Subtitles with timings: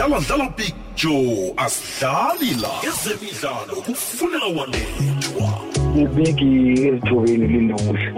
[0.00, 8.12] dlala dlala picture asidlali la ezemidlalo kufunela wanethwa ibigi ezithobeni linokuhle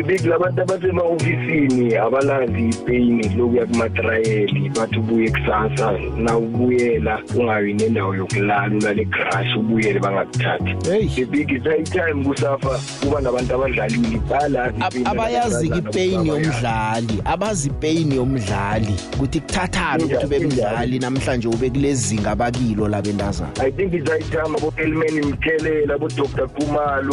[0.00, 8.76] ibigi labantu abasemahofisini abalazi ipeyini lokuya kumatrayeli bathi ubuye kusasa na ubuyela ungabi nendawo yokulala
[8.76, 10.90] ulale egrass ubuyele bangakuthathi.
[10.90, 11.08] Hey.
[11.22, 17.68] ibigi sayitime kusafa kuba nabantu abadlalile bayalazi Ab- ipain abayazi abazazana ipeyini ukuthi yomdlali abazi
[17.68, 23.94] ipeyini yomdlali ukuthi kuthathani ukuthi ube Injani, mdlali namhlanje ube kulezinga abakilo labentazana I think
[23.94, 26.48] izayithama abo-Elman Mthelela abo-Dr.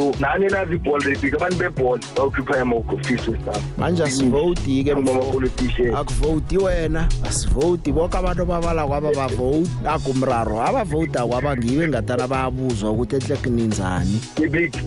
[0.06, 6.58] Khumalo nani nazi ibhola lebhika abantu bebhola bawukhipha yama-ofisi wesabo manje asivoti ke ama-politician akuvoti
[6.58, 7.92] wena asivoti.
[7.92, 14.20] Bonke abantu ababala kwaba bavoti akumraro abavoti akwabangiwe engathana bayabuzwa ukuthi ehle kuninzani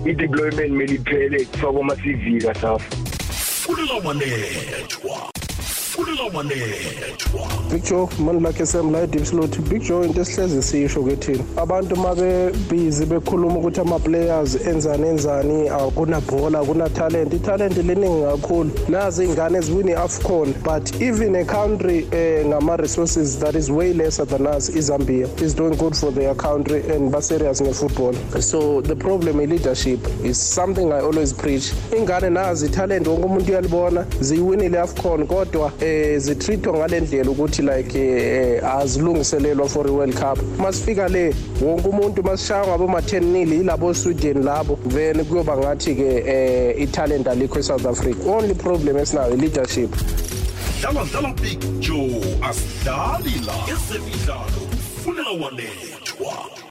[0.06, 2.96] i-deployment mele iphele kufakwa ama-cv kasafa
[3.62, 5.37] funela
[5.98, 11.02] wanethwa funela wanethwa Big Joe manje lakhe semla eDeep Slot Big Joe into esihleze sisho
[11.02, 17.32] kethina abantu mabe busy bekhuluma ukuthi ama players enzani enzani akuna bhola akuna talent.
[17.34, 18.70] Italent leningi kakhulu.
[18.88, 24.24] Nazi ingane eziwini Afcon but even a country eh, ngama resources that is way lesser
[24.24, 28.14] than us iZambia is doing good for their country and ba serious ngefootball.
[28.42, 31.72] So the problem in leadership is something I always preach.
[31.96, 35.87] Ingane nazi talent wonke umuntu uyalibona ziyiwinile Afcon kodwa eh
[36.18, 40.38] zitreatwa ngalendlela ukuthi like eh azilungiselelwa for i World Cup.
[40.58, 45.94] Masifika le wonke umuntu masishaya ngabo ma 10 nil ilabo Sweden labo then kuyoba ngathi
[45.94, 48.28] ke eh italent alikho eSouth Africa.
[48.28, 49.90] Only problem esinayo i leadership
[50.80, 53.54] dlala dlala picture asidlali la.
[53.72, 56.67] Ezemidlalo kufunela wanethwa.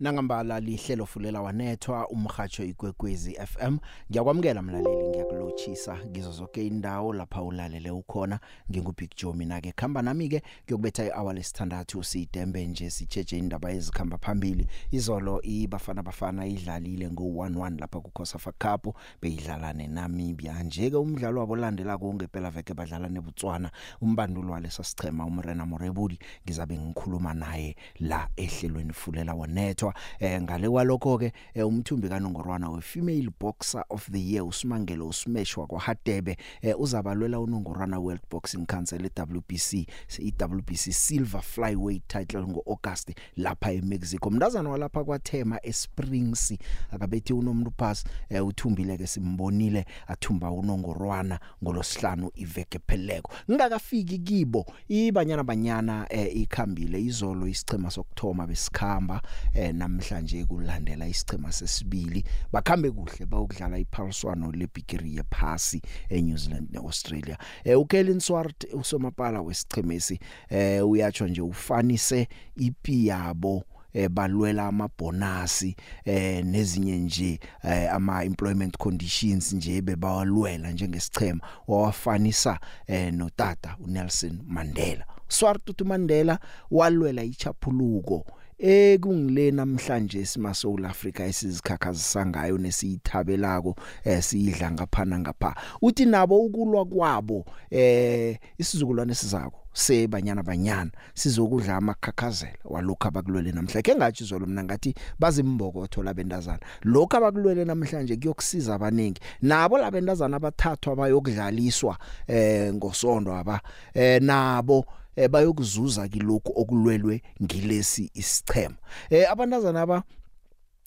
[0.00, 3.76] Nangambala lihlelo fulela wanethwa umhajo igwegwezi FM
[4.10, 8.40] ngiyakwamukela mlaleli ngiyakulochisa ngizo zonke indawo lapha ulalele ukhona.
[8.70, 14.18] Ngingubig Joe mina ke khamba nami ke kuyokubetha ihour lesithandathu sidembe nje sijeje indaba ezikhamba
[14.18, 14.66] phambili.
[14.90, 20.62] Izolo ibafana bafana idlalile ngo11 lapha ku Khosafa Cup beyidlala neNamibia.
[20.62, 23.70] Nje ke umdlalo wabo landela kungempela veke badlala neBotswana
[24.00, 29.83] umbandulo walesa sichema umrena Morebudi ngizabe ngikhuluma naye la ehlelweni fulela wanethwa.
[30.18, 35.66] Eh ngale kwalokho ke eh, umthumbi kaNongorwana we female boxer of the year uSimangelo uSmeshwa
[35.66, 39.86] kwaHadebe eh, uzabalwela uNongorwana World Boxing Council eWBC
[40.18, 44.30] iWBC silver flyweight title ngoAugust lapha eMexico.
[44.30, 46.54] Mndazana walapha kwaThema eSprings
[46.90, 53.32] akabethi unomuntu pass eh, uthumbile ke simbonile athumba uNongorwana ngolosihlanu iveke pheleko.
[53.50, 59.22] Ngingakafiki kibo ibanyana banyana eh, ikhambile izolo isichema sokthoma besikhamba
[59.54, 62.24] eh, namhlanje kulandela isichema sesibili.
[62.52, 67.38] Bakhambe kuhle bayokudlala iphaliswano lebigiri yephasi eNew Zealand neAustralia.
[67.64, 76.44] Eh, uKellen Swart usomapala wesichemesi eh, uyatsho nje ufanise ipi yabo eh balwela amabonasi eh
[76.44, 81.40] nezinye nje eh, ama employment conditions nje bebawalwela njengesichema.
[81.68, 85.04] Wawafanisa eh notata uNelson Mandela.
[85.28, 86.38] Swartu Mandela
[86.70, 88.26] walwela ichaphuluko
[88.58, 95.54] ekungile namhlanje sima South Africa esizikhakhazisa ngayo nesiyithabelako eh siyidla ngaphana ngapha.
[95.82, 99.60] Uthi nabo ukulwa kwabo eh isizukulwane sizako?
[99.72, 103.82] Sebanyana banyana sizokudla amakhakhazela walokho abakulwele namhlanje.
[103.82, 110.92] Ke ngathi izolo mina ngathi bazimbokotho labendazana lokho abakulwele namhlanje kuyokusiza abaningi nabo labendazana abathathwa
[110.92, 113.60] abayokudlaliswa eh ngosondo aba
[113.94, 114.84] eh nabo
[115.16, 118.76] eh, bayokuzuza kilokhu okulwelwe ngilesi isichema
[119.10, 120.02] eh abantazana aba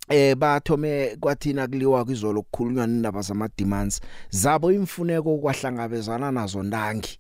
[0.10, 7.20] eh bathome kwathina kuliwa kwizolo kukhulunywa indaba zama demands zabo imfuneko kwahlangabezana nazo ndangi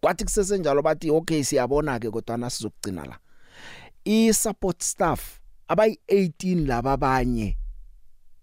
[0.00, 3.18] kwathi kusesenjalo bathi okay siyabona ke kodwa nasizokugcina la.
[4.04, 7.56] I support staff abayi 18 laba abanye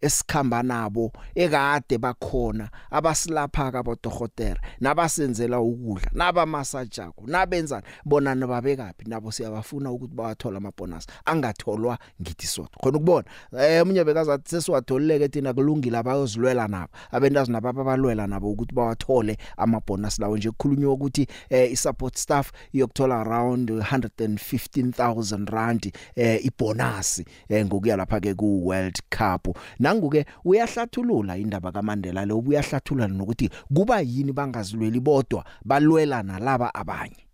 [0.01, 10.15] esikhamba nabo ekade bakhona abasilapha kabodokotela nabasenzela ukudla nabamasajako nabenzani bona nababekapi nabo siyabafuna ukuthi
[10.15, 13.25] bawathola amabonus angatholwa ngithi sodwa khona ukubona
[13.59, 20.19] eh umunye bekazathi sesiwatholileke thina kulungile abayozilwela nabo abendazi nabo abalwela nabo ukuthi bawathole amabonus
[20.19, 20.51] lawo nje.
[20.51, 28.33] Kukhulunywa ukuthi eh i-support staff iyokuthola around 115000 rand eh ibonus eh ngokuya lapha ke
[28.33, 29.57] ku World Cup.
[29.91, 37.30] Nanguke uyahlathulula indaba kaMandela le ubuyahlathulula nokuthi kuba yini bangazilweli bodwa balwela nalaba abanye.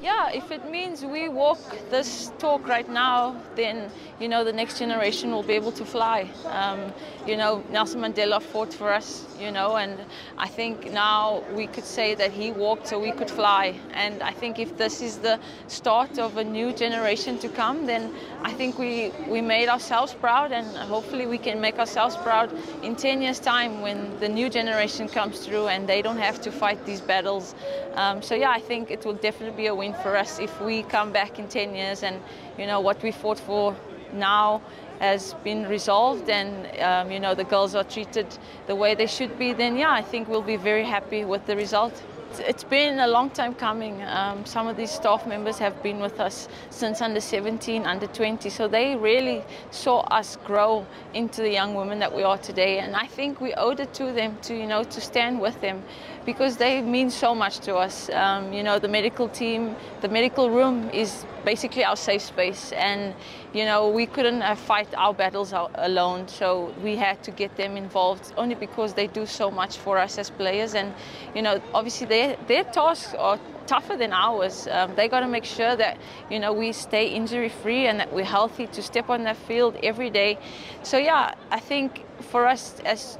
[0.00, 1.58] Yeah, if it means we walk
[1.90, 3.90] this talk right now, then
[4.20, 6.30] you know the next generation will be able to fly.
[6.46, 6.92] Um,
[7.26, 9.98] you know, Nelson Mandela fought for us, you know, and
[10.38, 13.74] I think now we could say that he walked so we could fly.
[13.92, 18.14] And I think if this is the start of a new generation to come, then
[18.44, 22.52] I think we we made ourselves proud, and hopefully we can make ourselves proud
[22.84, 26.52] in 10 years' time when the new generation comes through and they don't have to
[26.52, 27.56] fight these battles.
[27.94, 30.82] Um, so yeah, I think it will definitely be a win for us if we
[30.82, 32.20] come back in 10 years and
[32.58, 33.76] you know what we fought for
[34.12, 34.60] now
[35.00, 36.50] has been resolved and
[36.80, 38.26] um, you know the girls are treated
[38.66, 41.56] the way they should be then yeah I think we'll be very happy with the
[41.56, 42.02] result.
[42.40, 44.02] It's been a long time coming.
[44.02, 48.50] Um, some of these staff members have been with us since under 17, under 20,
[48.50, 52.78] so they really saw us grow into the young women that we are today.
[52.80, 55.82] And I think we owed it to them to, you know, to stand with them
[56.28, 58.10] because they mean so much to us.
[58.10, 63.14] Um, you know, the medical team, the medical room is basically our safe space, and
[63.54, 67.78] you know, we couldn't uh, fight our battles alone, so we had to get them
[67.78, 70.92] involved only because they do so much for us as players, and
[71.34, 74.68] you know, obviously their their tasks are tougher than ours.
[74.70, 75.96] Um, they got to make sure that
[76.30, 79.76] you know we stay injury free and that we're healthy to step on that field
[79.82, 80.36] every day.
[80.82, 83.16] So yeah, I think for us as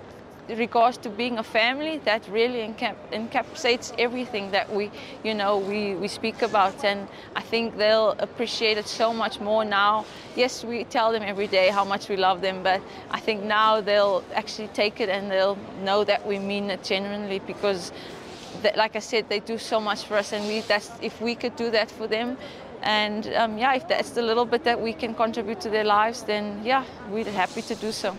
[0.49, 4.91] regards to being a family, that really encap- encapsulates everything that we,
[5.25, 6.85] you know, we, we speak about.
[6.85, 10.05] And I think they'll appreciate it so much more now.
[10.37, 12.81] Yes, we tell them every day how much we love them, but
[13.11, 17.41] I think now they'll actually take it and they'll know that we mean it genuinely
[17.41, 17.93] because,
[18.63, 20.33] that, like I said, they do so much for us.
[20.33, 22.37] And we, that's, if we could do that for them,
[22.83, 26.23] and um, yeah, if that's the little bit that we can contribute to their lives,
[26.23, 28.17] then yeah, we're happy to do so.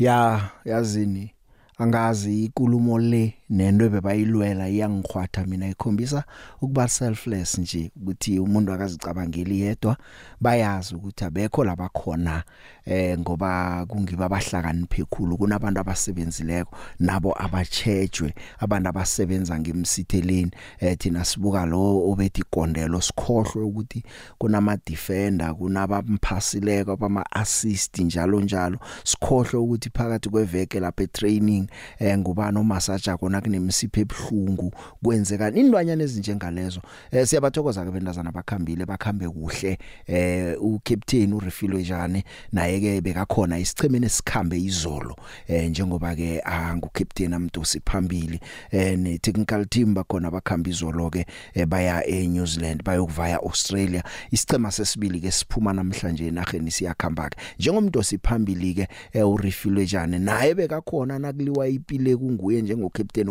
[0.00, 1.34] Ya yazini.
[1.78, 3.34] Angazi ikulumo le.
[3.50, 5.68] Nento bebayilwela iyangikhwatha mina.
[5.68, 6.24] Ikhombisa
[6.60, 9.96] ukuba selfless nje ukuthi umuntu akazicabangeli yedwa
[10.40, 12.42] bayazi ukuthi abekho labakhona
[12.84, 21.66] eh ngoba kungiba abahlakaniphe khulu kunabantu abasebenzileko nabo abachejwe abantu abasebenza ngemsitheleni eh thina sibuka
[21.66, 24.04] lo obethi ikondelo sikhohlwe ukuthi
[24.38, 28.78] kunama defender kunabamphassileko bama assist njalo njalo.
[29.04, 31.68] Sikhohlwe ukuthi phakathi kweveke lapha etraining
[31.98, 34.72] eh ngubani omasaja kona kunemisipho ebhlungu
[35.02, 36.82] kwenzeka indwanyana ezinjengalezo.
[37.10, 39.78] Eh siyabathokoza ke bendazana bakhambile bakhambe kuhle.
[40.06, 45.16] Eh u captain uRefilo Jane naye ke bekakhona isichemeni esikhambe izolo.
[45.48, 48.40] Eh njengoba ke angu captain amdosi phambili.
[48.70, 54.02] Eh ne technical team bakhona bakhamba izolo ke eh, baya eNew Zealand bayokuvaya Australia.
[54.30, 57.38] Isichema sesibili ke siphuma namhlanje enaheni siyakhamba ke.
[57.58, 62.62] Njengomdosi phambili ke eh, uRefilo Jane naye bekakhona nakuliwa ipile kunguye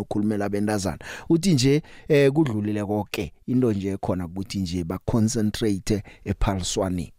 [0.00, 0.98] okhulumela abentazana
[1.28, 7.12] uthi nje eh kudlulile konke into nje khona ukuthi nje ba concentrate ePaulswani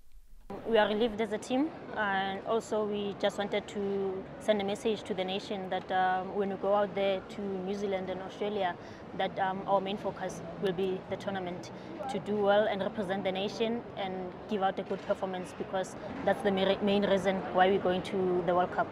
[0.69, 5.03] We are relieved as a team, and also we just wanted to send a message
[5.03, 8.75] to the nation that um, when we go out there to New Zealand and Australia,
[9.17, 11.71] that um, our main focus will be the tournament
[12.09, 14.13] to do well and represent the nation and
[14.49, 15.95] give out a good performance because
[16.25, 18.87] that's the main reason why we're going to the World Cup.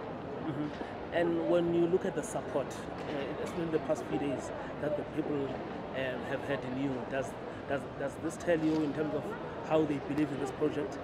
[0.47, 0.98] Mm-hmm.
[1.13, 4.51] And when you look at the support, uh, especially in the past few days,
[4.81, 7.27] that the people um, have had in you, does,
[7.67, 9.23] does, does this tell you in terms of
[9.67, 10.97] how they believe in this project?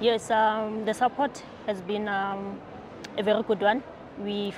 [0.00, 2.60] Yes, um, the support has been um,
[3.16, 3.82] a very good one.
[4.18, 4.52] We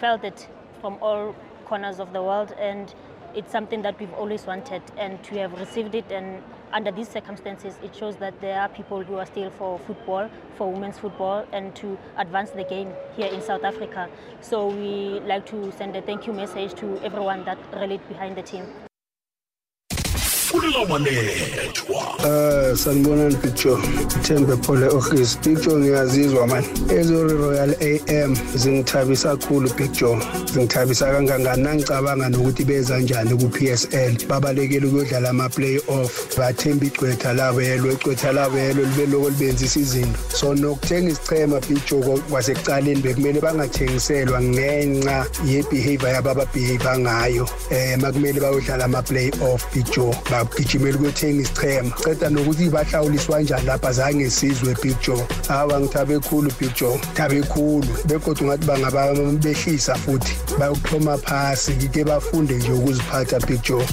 [0.00, 0.48] felt it
[0.80, 1.34] from all
[1.64, 2.92] corners of the world, and
[3.34, 4.82] it's something that we've always wanted.
[4.96, 6.42] And to have received it, and
[6.74, 10.70] under these circumstances, it shows that there are people who are still for football, for
[10.70, 14.08] women's football, and to advance the game here in South Africa.
[14.40, 18.42] So we like to send a thank you message to everyone that rallied behind the
[18.42, 18.66] team.
[20.54, 23.76] Fulela wanethwa Eh sanibonani picture
[24.22, 26.64] Thembe Phole office picture ngiyazizwa man.
[26.88, 30.18] Ezori Royal AM zingithabisa kakhulu picture
[30.52, 31.68] zingithabisa kangangani?
[31.74, 38.32] Ngicabanga nokuthi beza kanjani ku PSL babalekele ukudlala ama playoff bathemba igcwetha labo yelo igcwetha
[38.32, 40.18] labo yelo libe lokho libenzisa izinto.
[40.34, 47.48] So nokuthenga isichema picture kwasekucaleni bekumele bangathengiselwa ngenxa yebehavior yabo ababehave ngayo.
[47.70, 54.30] Eh makumele bayodlala ama playoff picture bagijimela ukuyothenga isichema ceda nokuthi bahlawuliswa kanjani lapha zange
[54.30, 55.26] sizwe big joe.
[55.48, 56.98] Hawa ngithabe khulu big joe.
[57.14, 57.88] Thabe khulu.
[58.06, 60.36] Bekodwa ungathi bangabehlisa futhi.
[60.58, 63.86] Bayokuxhoma phasi ke bafunde nje ukuziphatha big joe.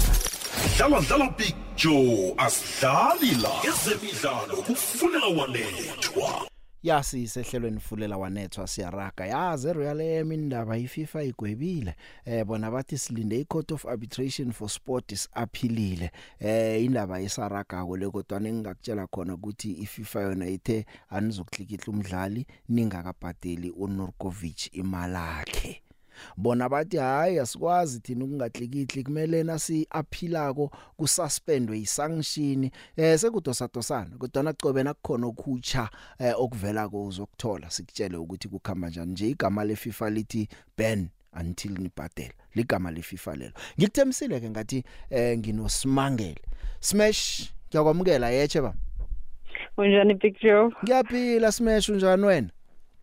[0.77, 2.34] Dlala dlala big joe.
[2.38, 6.50] Asidlali la ezemidlalo kufunela wanethwa
[6.83, 9.25] yasi sehlelweni fulela wanethwa siyaraga.
[9.25, 11.95] Yazi Royal AM indaba iFIFA igwebile.
[12.25, 17.97] Eh bona bathi silinde icourt of arbitration for sport is aphilile eh indaba yesaraga ko
[17.97, 25.90] le kodwa ningakutshela khona ukuthi iFIFA yona ithe anizokuklikihla umdlali ningakabhadeli uNurkovic imali yakhe
[26.37, 34.43] bona bathi hayi asikwazi thina ukungahlikihli kumele nasi aphilako kususpendwe isanction eh sekudosa dosana kodwa
[34.43, 39.11] nacobe nakukhona okhutsha eh, okuvela kuzokuthola sikutshele ukuthi kukhamba njani.
[39.11, 40.47] Nje igama le FIFA lithi
[40.77, 41.09] ban
[41.39, 42.33] until nibhadela.
[42.55, 43.53] Ligama le FIFA lelo.
[43.79, 46.41] Ngikuthemisile ke ngathi eh nginosimangele
[46.79, 48.73] smash ngiyakwamukela yeche ba
[49.77, 50.69] Unjani picture?
[50.83, 52.49] ngiyaphila smash unjani wena?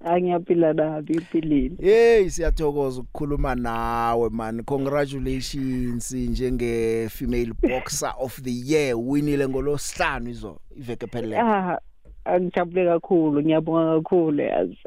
[0.05, 1.76] Angiyaphila nabi uphilile.
[1.81, 10.61] Hey siyathokoza ukukhuluma nawe man congratulations njenge female boxer of the year winile ngolosihlanu izo
[10.76, 11.78] iveke phelele Ah,
[12.25, 14.78] angijabule kakhulu, ngiyabonga kakhulu yazi.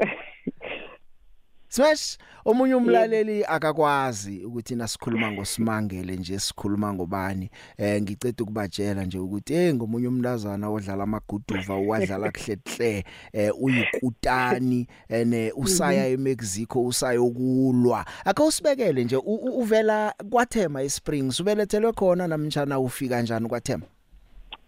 [1.74, 9.54] Smash omunye umlaleli akakwazi ukuthi nasikhuluma ngosimangele nje sikhuluma ngobani eh ngicede ukubatshela nje ukuthi
[9.54, 19.16] hey ngomunye umntazana odlala amaguduva wadlala kuhlehle eh uyikutani ene usaya eMexico usayokulwa akawusibekele nje
[19.62, 23.84] uvela kwathema eSprings ubelethelwe khona namtjana ufika kanjani kwathema?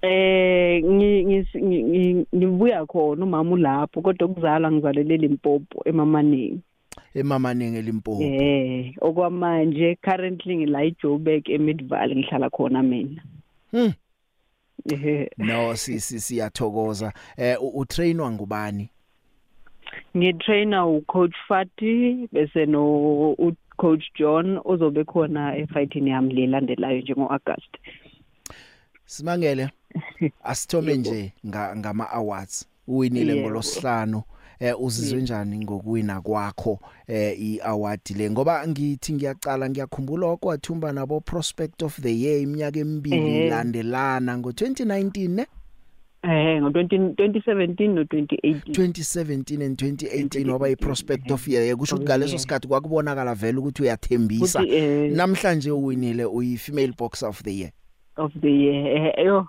[0.01, 6.61] Eh ngi- ngi- ngi- ngi- ngibuya khona umama ulapho kodwa kuzala ngizalele Limpopo emamaneni.
[7.15, 13.21] Emamanenge elimpopo Eh okwamanje currently ngila eJoburg eMidvalley ngihlala khona mina.
[13.71, 13.93] Hmm.
[14.91, 18.89] Eh no si si siyathokoza eh u- utrainwa ngubani
[20.17, 22.83] ngitrainer ucoach Fati bese no
[23.33, 27.77] u- coach John ozobe khona efighting yami lelandelayo njengo August.
[29.05, 29.69] Simangele
[30.43, 33.41] asithome nje nga ngama awards uwinile Yebo.
[33.49, 34.21] ngolosihlanu
[34.59, 41.83] eh uzizwe njani ngokuwina kwakho eh iaward le ngoba ngithi ngiyaqala ngiyakhumbula okwathumba nabo prospect
[41.83, 43.49] of the year iminyaka emibili Eh.
[43.49, 45.45] landelana ngo2019 ne
[46.25, 48.71] Eh ngo 20 2017 no 2018.
[48.71, 52.41] 2017 and 2018 waba iprospect of year kusho ukuthi ngaleso Yeah.
[52.41, 57.71] sikhathi kwakubonakala vele ukuthi uyathembisa eh, namhlanje uwinile uyi female boxer of the year
[58.17, 58.87] of the year.
[59.17, 59.45] Eh, Yo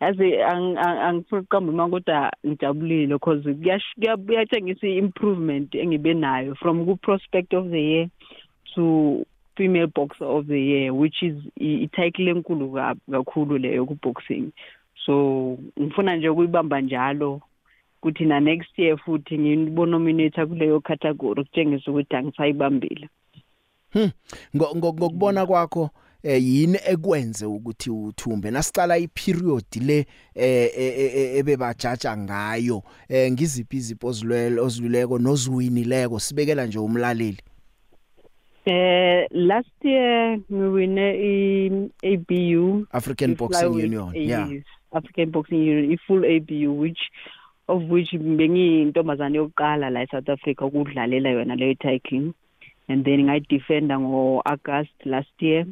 [0.00, 6.54] yazi ang- ang- angifuni ukuqamba manje kodwa ngijabulile because kuyash- kuya- kuyatshengisa improvement engibe nayo
[6.54, 8.08] from ku prospect of the year
[8.74, 9.24] to
[9.56, 14.52] female boxer of the year which is i- i-title enkulu ka- kakhulu leyo ku boxing
[15.04, 17.40] so ngifuna nje ukuyibamba njalo
[18.00, 23.08] kuthi na next year futhi ngibonominate kuleyo category kutshengisa ukuthi angisayibambile
[23.92, 24.10] Hmm.
[24.56, 25.90] Ngo- ngo- ngokubona kwakho eh
[26.24, 28.50] yini ekwenze ukuthi uthumbe?
[28.50, 32.82] Nasicala iperiod le eh eh, eh, ebebajaja ngayo.
[33.08, 37.38] Eh ngiziphi izipho ozilwele oziluleko noziwinileko sibekela nje umlaleli.
[38.66, 44.48] Eh last year ngiwine i ABU African Boxing Union yeah.
[44.92, 47.00] African Boxing Union i full ABU which
[47.68, 52.34] of which bengiyintombazane yokuqala la eSouth Africa ukudlalela yona leyo title
[52.88, 55.64] and then ngayi defender ngo August last year.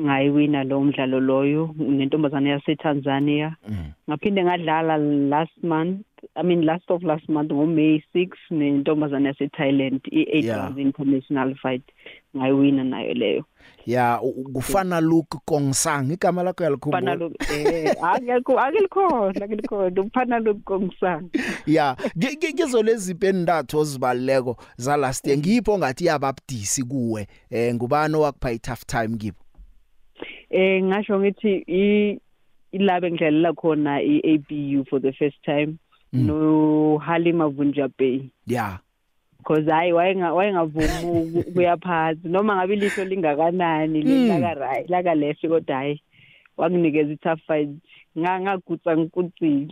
[0.00, 3.76] Ngayiwina lo mdlalo loyo nentombazane yase Tanzania Mm.
[4.10, 4.96] ngaphinde ngadlala
[5.28, 6.00] last month
[6.36, 10.56] I mean last of last month ngo May 6 nentombazane yase Thailand i8 Yeah.
[10.58, 11.82] rounds international fight
[12.36, 13.44] ngayiwina nayo leyo.
[13.86, 20.02] Yeah u- u- kufana Luke Kongsang igama lakho Fana yalikhumbula lo eh akekho akelikhona akelikhona
[20.02, 21.28] uphana lo kongisana
[21.66, 25.38] yeah Ngi- ngi- ngizo lezi pendathu ozibaleko za last year?
[25.38, 29.36] Ngipho ngathi yababudisi kuwe eh ngubani wakupha i tough time kibo
[30.54, 32.18] eh ngasho ngithi i
[32.72, 35.76] ilabe ngidlalela khona iABU for the first time
[36.12, 36.26] Mm.
[36.26, 38.78] no Halima Vunja Bay yeah
[39.38, 44.28] because hayi wayenga wayengavumi ukuya phansi noma ngabe ilihlo lingakanani Mm.
[44.28, 46.02] laka right laka left kodwa hayi
[46.56, 47.70] wanginikeza i tough fight.
[48.18, 49.68] Ngangagutsa ngikutsile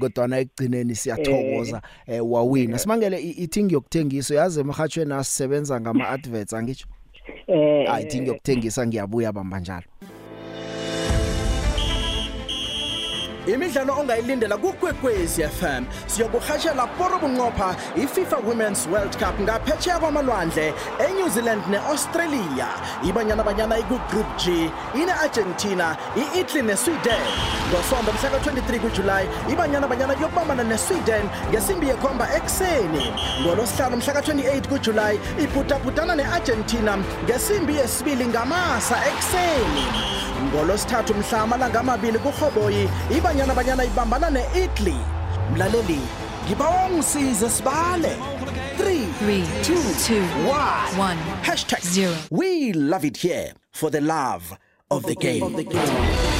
[0.00, 2.20] kodwa na ekugcineni siyathokoza eh.
[2.30, 2.78] wawina.
[2.78, 6.86] Simangele i- ithi ngiyokuthengiso yazi emhathweni asisebenza ngama adverts angitsho
[7.46, 7.86] eh.
[7.88, 9.84] Hayi ithi ngiyokuthengisa ngiyabuya bamba njalo.
[13.46, 21.62] Imidlalo ongayilindela kukwekwezi FM siyokuhatshela poro bunqopha iFIFA Women's World Cup ngaphetsheya kwamalwandle eNew Zealand
[21.70, 22.68] neAustralia.
[23.08, 27.26] Ibanyana banyana ikugroup G ine-Argentina i-Italy neSweden.
[27.70, 33.12] Ngosonto mhla ka-23 kuJulayi ibanyana banyana yokubambana neSweden ngesimbi yekhomba ekuseni.
[33.42, 39.86] Ngolosihlanu mhla ka-28 kuJulayi ibhudabhudana ne-Argentina ngesimbi yesibili ngamasa ekuseni.
[40.44, 42.88] Ngolosithathu mhla amalanga amabili kurhoboyi
[43.34, 44.94] ibanyana banyana ibambana ne-italy
[45.52, 46.00] mlaleli
[46.46, 48.16] ngibawa ungisize sibale
[48.78, 51.16] 3 Three, 2 two, 1 one.
[51.42, 52.14] Hashtag Zero.
[52.30, 54.56] We love it here for the love
[54.90, 55.40] of the game.
[55.40, 56.33] For the love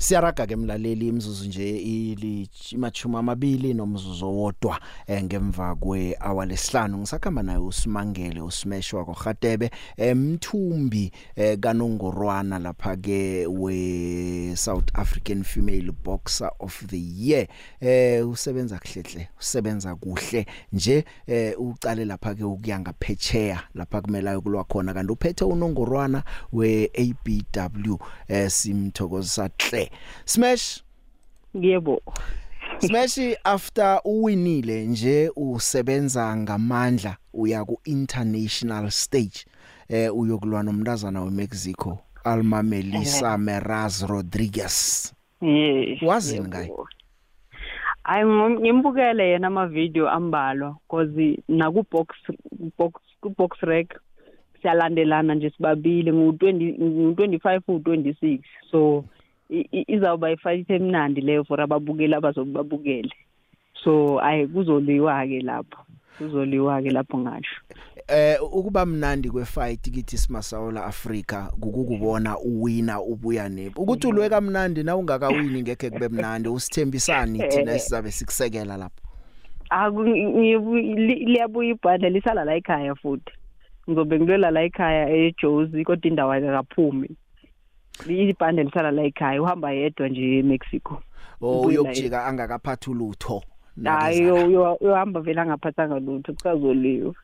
[0.00, 6.98] Siyaraga ke mlaleli imzuzu nje ilimachuma amabili nomzuzu wodwa eh, ngemva kwe hour lesihlanu.
[6.98, 16.50] Ngisakhamba naye usimangele usimeshwa kwaGatebe emthumbi eh, kanongorwana lapha ke we South African female boxer
[16.60, 17.46] of the year.
[17.80, 24.64] Eh usebenza kuhlehle usebenza kuhle nje eh ucale lapha ke ukuya ngaphetsheya lapha kumele ayokulwa
[24.64, 24.94] khona.
[24.94, 27.96] Kanti uphethe unongorwana we ABW
[28.28, 29.87] eh simthokozisa hle
[30.24, 30.82] smash?
[31.54, 32.00] Yebo.
[32.78, 39.44] Smash after uwinile nje usebenza ngamandla uya ku international stage
[39.88, 45.12] eh uyokulwa nomntazana weMexico Alma Melissa Meraz Rodriguez.
[45.42, 46.72] Yes wazini ngaye?
[48.08, 52.08] Ngim- ngimbukele yena ama-video ambalwa cause naku-box
[52.78, 53.88] box ku-box rec
[54.62, 58.40] siyalandelana nje sibabili ngu-twenty-five u-twenty-six
[58.70, 59.17] so i- i-
[59.86, 63.12] izawuba ifight emnandi leyo for ababukeli abazobe babukele.
[63.84, 65.78] So ayi kuzoliwa-ke lapho
[66.18, 67.56] kuzoliwa-ke lapho ngasho.
[68.08, 74.96] Eh ukuba mnandi kwefight kithi simasawula Africa kukukubona uwina ubuya nepo ukuthi ulwe kamnandi na
[74.96, 79.00] ungakawini ngeke kube mnandi usithembisani thina esizabe sikusekela lapho?
[79.70, 83.32] Aku ngibu- li- liyabuya ibhadla lisala la ekhaya futhi.
[83.88, 87.10] Ngizobe ngilwela la ekhaya ejozi kodwa indawo ayikaphumi
[88.06, 91.02] ibhande lisala la ekhaya uhamba yedwa nje emexico.
[91.40, 93.42] Oh Ubuye la uyokujika angakaphathi ulutho
[93.84, 97.14] hayi yo- yo- yohamba vele angaphathanga lutho kusazoliwa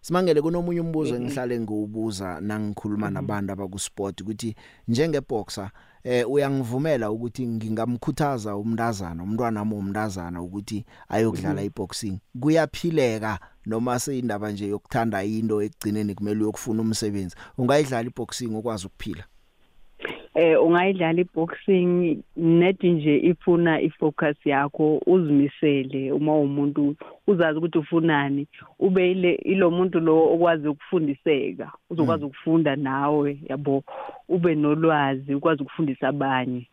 [0.00, 4.54] Simangele kunomunye umbuzo engihlale ngiwubuza nangikhuluma nabantu abakusport ukuthi
[4.88, 5.70] njengeboxer
[6.04, 12.18] eh uyangivumela ukuthi ngingamkhuthaza umntazana umntwana wami umntazana ukuthi ayokudlala iboxing?
[12.40, 17.36] Kuyaphileka noma seyindaba nje yokuthanda into ekugcineni kumele uyokufuna umsebenzi.
[17.58, 19.24] Ungayidlala iboxing ukwazi ukuphila?
[20.34, 26.94] Eh ungayidlala iboxing net nje ifuna ifocus yakho uzimisele uma umuntu
[27.26, 28.46] uzazi ukuthi ufunani
[28.78, 33.82] ube ile ilo muntu lo okwazi ukufundiseka uzokwazi ukufunda nawe yabo
[34.28, 36.66] ube nolwazi ukwazi ukufundisa abanye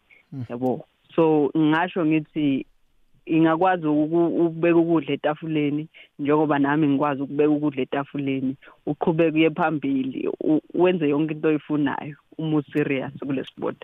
[0.49, 0.85] yabo.
[1.15, 2.65] So ngisho ngithi
[3.25, 5.87] ingakwazi uku- ukubeka ukudla etafuleni
[6.19, 10.29] njengoba nami ngikwazi ukubeka ukudla etafuleni uqhubeke uye phambili
[10.73, 12.15] wenze yonke into oyifunayo.
[12.37, 13.77] Uma userious kule sport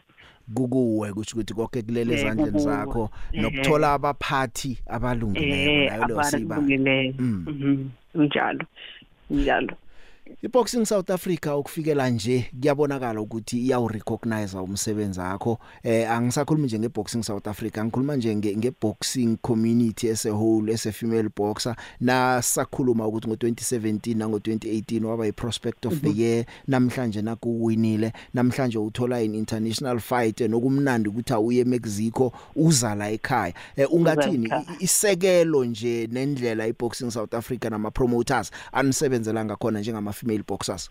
[0.53, 3.41] kukuwe kusho ukuthi konke kulele Eh, ezandleni zakho Eh.
[3.41, 7.45] nokuthola abaphathi abalungileyo eh nayo leyo siba abalungileyo Mm.
[7.47, 7.89] Mhm,
[8.25, 8.65] njalo
[9.29, 9.73] njalo.
[10.41, 15.59] Iboxing South Africa ukufikela nje kuyabonakala ukuthi iyawurecognize umsebenzi wakho.
[15.83, 20.85] Eh angisakhulumi nje ngeboxing South Africa ngikhuluma nje nge- ngeboxing community as a whole as
[20.85, 21.75] a female boxer.
[21.99, 26.45] Na sakhuluma ukuthi ngo2017 na ngo2018 waba iprospect of the year.
[26.67, 28.13] Namhlanje nakuwinile.
[28.33, 33.53] Namhlanje uthola in international fight eh, nokumnandi ukuthi awuye eMexico uza la ekhaya.
[33.75, 34.45] Eh, ungathini?
[34.45, 34.63] Ekhaya.
[34.79, 40.89] i- isekelo nje nendlela iboxing South Africa nama promoters anisebenzela ngakhona njengama female boxers?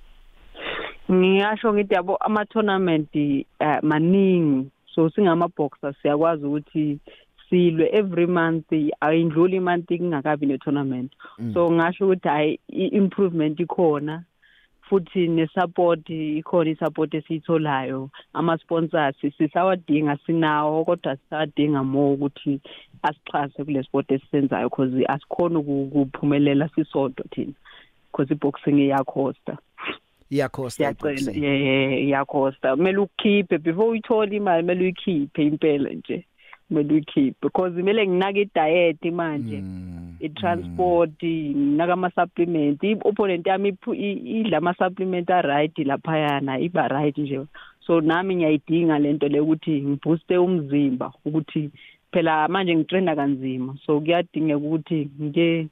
[1.10, 4.70] Ngisho ngithi yabo ama tournament eh, maningi.
[4.94, 6.98] So singama boxers siyakwazi ukuthi
[7.50, 11.12] silwe every month ayindluli month kungakabi ne tournament
[11.54, 14.24] so ngasho ukuthi hayi improvement ikhona
[14.88, 18.10] futhi nesupport ikhona isupport esiyitholayo.
[18.34, 22.60] Ama sponsors sisawadinga sinawo kodwa sisadinga more ukuthi
[23.02, 27.52] asixhase kule sport esisenzayo because asikhona ukuphumelela sisodwa thina.
[28.16, 29.58] Because iboxing iyakhosta.
[30.30, 31.32] Iyakhosta siyacela
[32.00, 32.76] iyakhosta.
[32.76, 36.24] Kumele ukhiphe before uyithole imali kumele uyikhiphe impela nje.
[36.68, 42.82] Kumele uyikhiphe because kumele nginake i-diet manje Mm, i-transport nginaka ama-supplement.
[42.82, 47.46] I-opponent yami iphu- i- idla ama-supplement a-right laphayana iba right nje.
[47.86, 51.70] So nami ngiyayidinga lento le ukuthi ngibooste umzimba ukuthi
[52.12, 53.76] phela manje ngitraina kanzima.
[53.86, 55.68] So kuyadingeka ukuthi ngike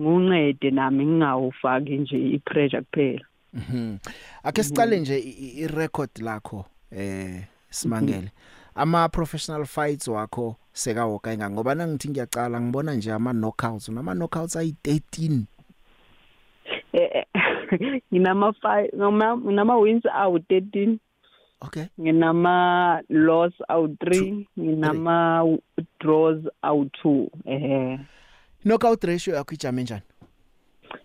[0.00, 3.24] ngiwuncede nami ngingawufaki nje i-pressure kuphela.
[3.54, 3.96] Mhm.
[4.44, 8.30] ake siqale nje i- i- i-record lakho eh simangele.
[8.74, 14.56] Ama professional fights wakho sekawoka inga ngoba nangithi ngiyacala ngibona nje ama knockouts nama knockouts
[14.56, 15.44] ayi 13
[16.92, 20.98] Eh, eh, nginama five ngama- nginama wins awu 13
[21.60, 21.84] okay.
[22.00, 25.44] Nginama loss awu 3 nginama
[26.00, 27.98] draws awu 2 eh.
[28.64, 30.02] Knockout ratio yakho ijame njani?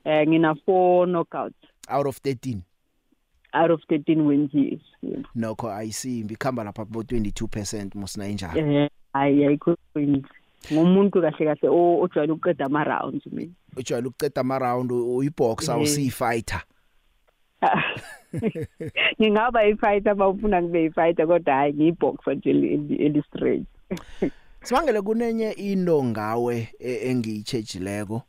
[0.03, 1.55] Eh ngina 4 knockouts
[1.89, 2.57] out of 13
[3.53, 4.79] out of 13 wins yes.
[5.35, 8.59] Nokho ayisimbi khamba lapha kubo 22% musina injalo.
[8.59, 10.25] Eh hayi ayikho wins
[10.73, 15.81] ngumuntu kahle kahle o- ojwayele ukuqeda ama rounds mina ujwayele ukuceda ama round uyiboxer Eh.
[15.81, 16.61] usifighter.
[19.21, 23.65] Ngingaba i-fighter bawufuna ngibe i-fighter kodwa hayi ngiyiboxer nje eli- eli straight.
[24.67, 28.21] Sibangele kunenye into ngawe e- engiyitshejileko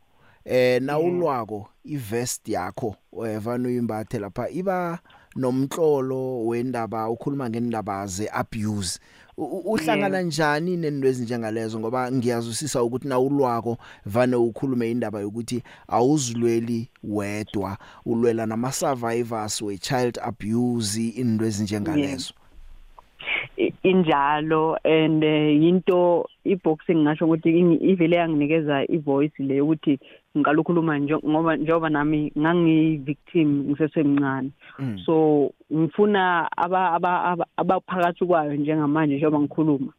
[0.45, 4.99] eh nawulwako ivest yakho wevana uyimbathe lapha iba
[5.35, 8.99] nomtlolo wendaba ukhuluma ngendaba ze abuse
[9.37, 11.79] uhlangana njani nento ezinjengalezo?
[11.79, 20.19] Ngoba ngiyazwisisa ukuthi nawulwako vane ukhulume indaba yokuthi awuzilweli wedwa ulwela nama survivors we child
[20.21, 22.33] abuse into ezinjengalezo.
[22.33, 22.38] I-
[23.83, 27.49] injalo and eh, yinto i-boxing ngisho ukuthi
[27.91, 29.99] ivele yanginikeza i-voice le ukuthi
[30.37, 34.97] ngiqala ukukhuluma ngoba njengoba nami ngangi-victim ngisesemncane Mm.
[35.05, 39.91] so ngifuna aba aba aba- abaphakathi kwayo njengamanje njengoba ngikhuluma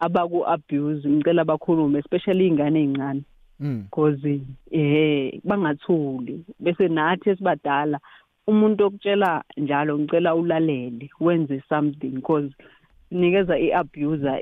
[0.00, 3.22] abaku abuse ngicela bakhulume especially ingane ezincane
[3.60, 3.82] Mm.
[3.90, 7.98] because eh bangathuli bese nathi esibadala
[8.46, 12.50] umuntu okutshela njalo ngicela ulalele wenze something because
[13.10, 14.40] nikeza i-abuser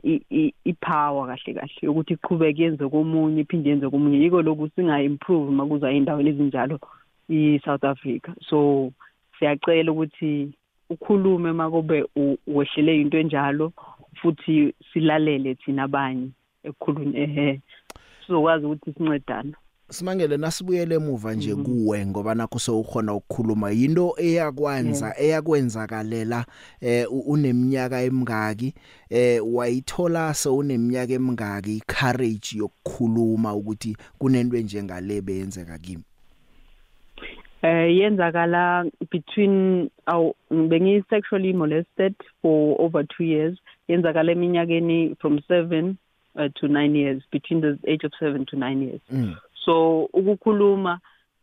[0.64, 4.18] i-power kahle kahle yokuthi iqhubeke yenze komunye iphinde yenze komunye.
[4.20, 6.78] Yiko lokhu singa-improve uma kuza ey'ndaweni ezinjalo
[7.28, 8.30] i-south africa.
[8.48, 8.90] So
[9.38, 10.52] siyacela ukuthi
[10.90, 13.72] ukhulume uma kube u- wehlele into enjalo
[14.20, 16.28] futhi silalele thina abanye
[16.64, 17.61] ekukhuluni ehe
[18.26, 19.52] sizokwazi ukuthi sincedane.
[19.90, 23.70] Simangele nasibuyele emuva nje kuwe ngoba nakho sewukhona ukukhuluma.
[23.70, 26.44] Yinto eyakwenza eyakwenzakalela
[26.81, 28.74] eh u- uneminyaka emingaki
[29.11, 36.05] eh wayithola sewuneminyaka emingaki courage yokukhuluma ukuthi kunento enjengale beyenzeka kimi.
[37.62, 43.59] Eh yenzakala between aw bengi sexually molested for over 2 years.
[43.88, 45.96] Yenzakala eminyakeni from 7
[46.35, 49.01] uh, to 9 years between the age of 7 to 9 years.
[49.11, 49.35] Mm.
[49.68, 50.98] So ukukhuluma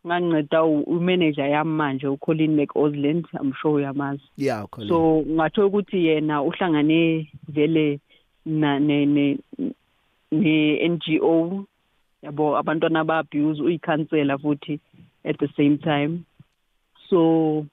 [0.06, 4.22] nganceda umanager yami manje uColin McOsland I'm sure uyamazi.
[4.36, 8.00] Yeah khona so ngathola ukuthi yena uhlangane vele
[8.46, 9.38] na ne ne
[10.32, 11.64] ne NGO
[12.22, 14.80] yabo abantwana ba abuse uyikhansela futhi
[15.24, 16.24] at the same time.
[17.08, 17.66] So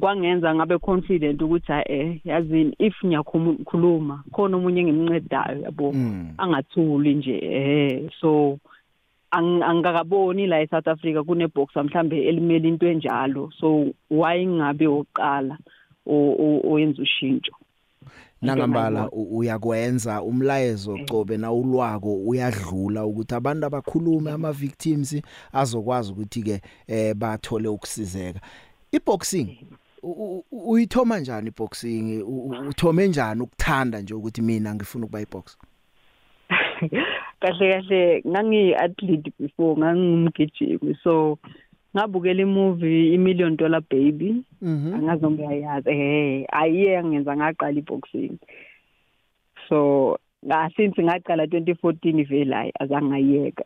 [0.00, 6.34] kwangenza ngabe confident ukuthi eh yazini if ngiyakhuluma khona umunye engimncedayo yabo Mm.
[6.38, 8.58] angathuli nje eh so
[9.38, 13.50] angikakaboni la eSouth Africa kune boxer mhlambe elimele into enjalo.
[13.60, 15.58] So why ngabe oqala
[16.06, 17.52] o- o- oyenza ushintsho?
[18.42, 25.16] Nangambala u- uyakwenza umlayezo cobe nawulwako uyadlula ukuthi abantu abakhulume ama victims
[25.52, 28.40] azokwazi ukuthi ke eh bathole ukusizeka.
[28.92, 29.48] Iboxing
[30.02, 32.22] u- u- u- uyithoma njani iboxing?
[32.22, 35.56] U- u- uthome njani ukuthanda nje ukuthi mina ngifuna ukuba ibox?
[37.44, 41.38] kahle kahle ngangi athlete before ngangumgijimi so
[41.94, 44.42] ngabukela imovie i-million dollar baby.
[44.62, 44.94] Mhm.
[44.94, 48.38] Angazi noma uyayazi eh ayiye yangenza ngaqala i-boxing.
[49.68, 49.78] So
[50.46, 53.64] nga since ngaqala 2014 vele hayi azange ngayiyeka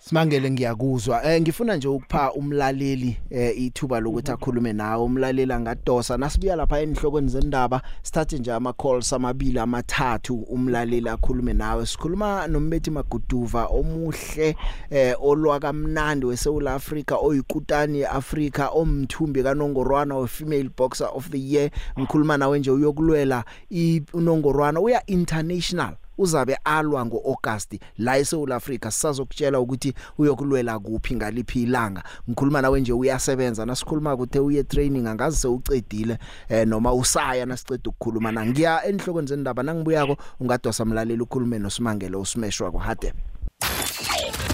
[0.00, 1.24] Simangele ngiyakuzwa.
[1.24, 5.02] Eh ngifuna nje ukupha umlaleli eh ithuba lokuthi akhulume nawe.
[5.04, 6.16] Umlaleli angadosa.
[6.16, 11.86] Nasibuya lapha enhlokweni zendaba sithathe nje ama calls amabili amathathu umlaleli akhulume nawe.
[11.86, 14.56] Sikhuluma nombethi maguduva omuhle
[14.90, 21.70] eh olwa kamnandi weSouth Africa oyikutani yeAfrica omthumbi kanongorwana we female boxer of the year.
[21.98, 25.94] Ngikhuluma nawe nje uyokulwela i- unongorwana uya international.
[26.18, 32.02] Uzabe alwa ngoAugust la eSouth Africa sisazokutshela ukuthi uyokulwela kuphi ngaliphi ilanga.
[32.28, 38.32] Ngikhuluma nawe nje uyasebenza nasikhuluma ukuthi uye training angazi sewucedile eh noma usaya nasiceda ukukhuluma.
[38.32, 43.18] Na ngiya enhlokweni zendaba nangibuyako ungadosa mlaleli ukhulume noSimangele uSmeshwa kuHadebe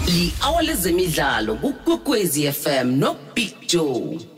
[0.07, 4.34] li awale zemidlalo kukwekwezi FM no Big Joe.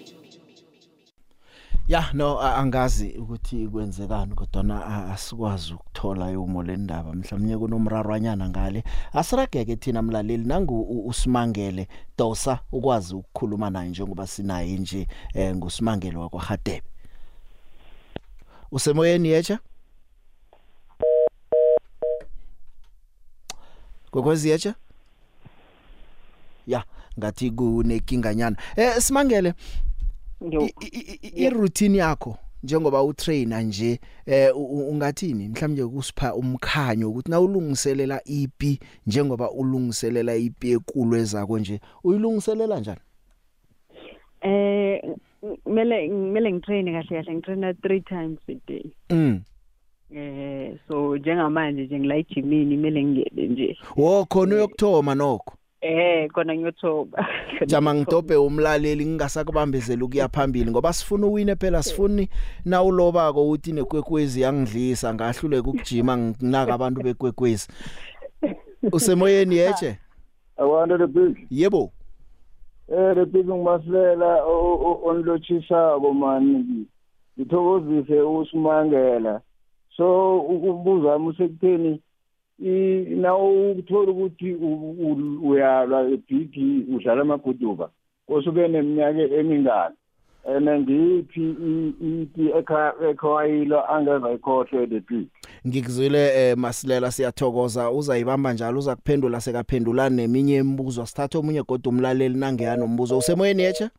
[1.87, 7.13] Ya no a- angazi ukuthi kwenzekani kodwa na a- asikwazi ukuthola yomo lendaba.
[7.13, 8.83] Mhlawumnye kunomrarwanyana ngale.
[9.13, 16.17] Asirageke thina mlaleli nangu u- usimangele dosa ukwazi ukukhuluma naye njengoba sinaye nje eh ngusimangele
[16.17, 16.83] wakwaHadebe.
[18.71, 19.59] Usemoyeni yecha
[24.11, 24.75] Kokwezi yecha
[26.67, 26.83] Ya
[27.19, 28.57] ngathi kunekinganyana.
[28.75, 29.53] Eh simangele Yo.
[29.53, 29.86] i- i- i-
[31.35, 35.47] i-routine yakho njengoba utrainer nje eh ungathini?
[35.49, 42.99] Mhlawumnye kusipha umkhanyo ukuthi na ulungiselela ipi njengoba ulungiselela ipi ekulwe zako nje uyilungiselela njani?
[44.41, 45.01] Eh
[45.63, 48.91] kumele kumele ngitrain kahle kahle ngitraina 3 times a day.
[49.09, 49.41] Mm.
[50.15, 53.77] Eh so njengamanje nje ngila ejimini kumele ngiyele nje.
[53.95, 55.53] Wo khona uyokthoma nokho.
[55.81, 57.27] Eh khona ngiyothoba
[57.69, 62.29] jama ngidobhe umlaleli ngingasakubambezela ukuya phambili ngoba sifuna uwine phela sifuni
[62.65, 67.67] na ulobako uthi nekwekwezi yangidlisa ngahluleka ukujima nginaka abantu bekwekwezi.
[68.91, 69.97] Usemoyeni yeche
[70.57, 71.47] Awanda the big.
[71.51, 71.91] yebo.
[72.89, 74.43] Eh the big ngimasilela
[75.05, 76.85] onlochisako man.
[77.39, 79.41] Ngithokozise usimangela.
[79.97, 81.27] So ukubuza wami
[82.59, 84.53] nawo ukuthola ukuthi
[85.43, 86.53] uyalwa ebig
[86.95, 87.89] udlala amaguduva.
[88.27, 89.97] Kosube neminyaka emingaki.
[90.47, 91.55] ene ngiphi
[92.21, 92.43] iti
[93.09, 95.27] ekhwayilo angeza ikhohle the big
[95.67, 97.91] ngikuzwile eh, masilela siyathokoza.
[97.91, 101.05] Uzayibamba njalo uza kuphendula sekaphendula neminye imibuzo.
[101.05, 103.17] Sithatha omunye kodwa umlaleli nangeyana umbuzo.
[103.17, 103.89] Usemoyeni yeche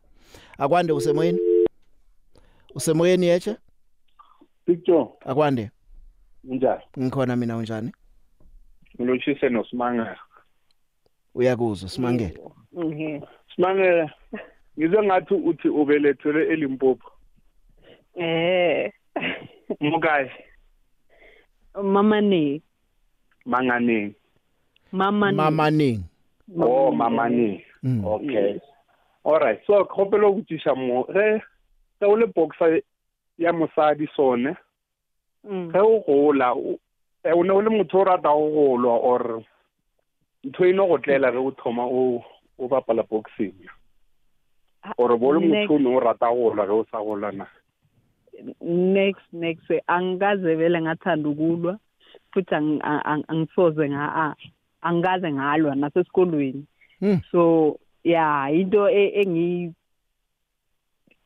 [0.57, 1.39] akwande usemoyeni?
[2.75, 3.55] Usemoyeni yeche
[4.65, 5.05] picture.
[5.25, 5.71] Akwande?
[6.43, 7.91] Njani ngikhona mina unjani?
[8.99, 10.17] Ngilotshise nosimangela
[11.35, 12.39] uyakuzwa simangele
[12.73, 13.21] Mhm.
[13.55, 14.09] simangela
[14.79, 17.11] ngizwe ngathi uthi ubelethelwe elimpopo
[18.15, 18.91] Eh.
[19.79, 20.29] mukayi
[21.83, 22.61] Mama ne.
[23.45, 24.15] manganingi
[24.91, 25.37] Mama ne.
[25.37, 26.03] mama ning
[26.61, 28.05] oh mamani Mm.
[28.05, 28.59] okay
[29.25, 31.39] alright so kgopela go tšiša mo ge
[32.01, 32.81] ge o le boxa
[33.37, 34.55] ya mosadi sone
[35.43, 35.71] Mm.
[35.71, 36.51] ge o gola
[37.23, 39.43] o eh, o ne o le motho o rata go golwa or
[40.45, 42.23] ntho e no go tlela ge o thoma o
[42.59, 43.55] o bapala boxing.
[44.97, 47.45] Or bo le motho o ne o rata go golwa ge o sa gola na
[48.61, 49.67] next next.
[49.87, 51.79] Angikaze vele ngathanda ukulwa
[52.31, 54.35] futhi ang- ang- ang- angisoze nga
[54.81, 56.63] angikaze ngalwa nasesikolweni.
[57.01, 57.21] Mm.
[57.31, 59.73] so ya into e- engi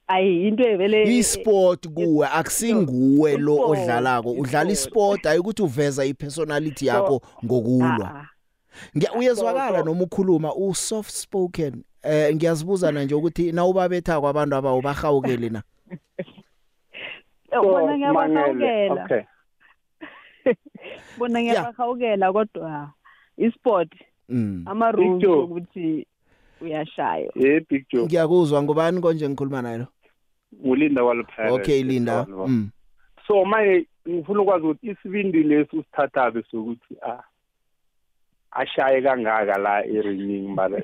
[0.07, 4.31] ayi into evele isport kuwe akusinguwe lo odlalako.
[4.31, 8.15] udlala isport hayi ukuthi uveza ipersonality yakho ngokulwa.
[8.15, 8.27] Ah,
[8.97, 11.83] Ngiya uyezwakala noma ukhuluma u soft spoken.
[12.03, 15.63] Eh ngiyazibuza na nje ukuthi na ubabetha kwabantu abawo bahawukele na?
[17.51, 17.61] Ah.
[17.61, 19.03] bona ngiyabahawukela.
[19.03, 19.23] Okay.
[21.17, 22.91] Bona ngiyabahawukela kodwa
[23.37, 23.91] isport
[24.29, 24.63] mm.
[24.65, 25.43] ama-rules Victor.
[25.43, 26.07] ukuthi
[26.63, 28.05] uyashaya ye big joe.
[28.05, 28.63] Ngiyakuzwa.
[28.63, 29.87] Ngubani konje ngikhuluma naye lo?
[30.65, 32.25] Ngulinda waliphaya okay linda.
[32.29, 32.69] Mm.
[33.27, 37.23] So manje ngifuna ukwazi ukuthi isibindi lesi usithathabe sokuthi ah
[38.51, 40.83] ashaye kangaka la eringing bale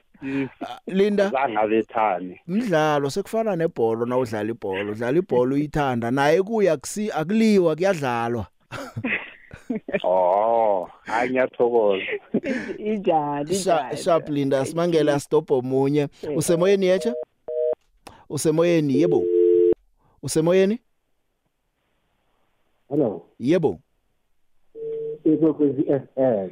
[0.88, 1.30] linda.
[1.30, 2.40] zangabethani.
[2.48, 6.12] Mdlalo sekufana nebhola na udlala ibhola udlala ibhola uyithanda.
[6.12, 8.48] Naye kuya kusi akuliwa kuyadlalwa.
[10.04, 12.04] oh hayi ngiyathokoza.
[12.78, 17.14] Injani Sha- injani sharp linda simangela stop omunye usemoyeni yecha
[18.30, 19.24] usemoyeni yebo.
[20.24, 20.80] Usemoyeni?
[22.90, 23.80] Hello, yebo.
[25.26, 26.50] Ikwekwezi FM.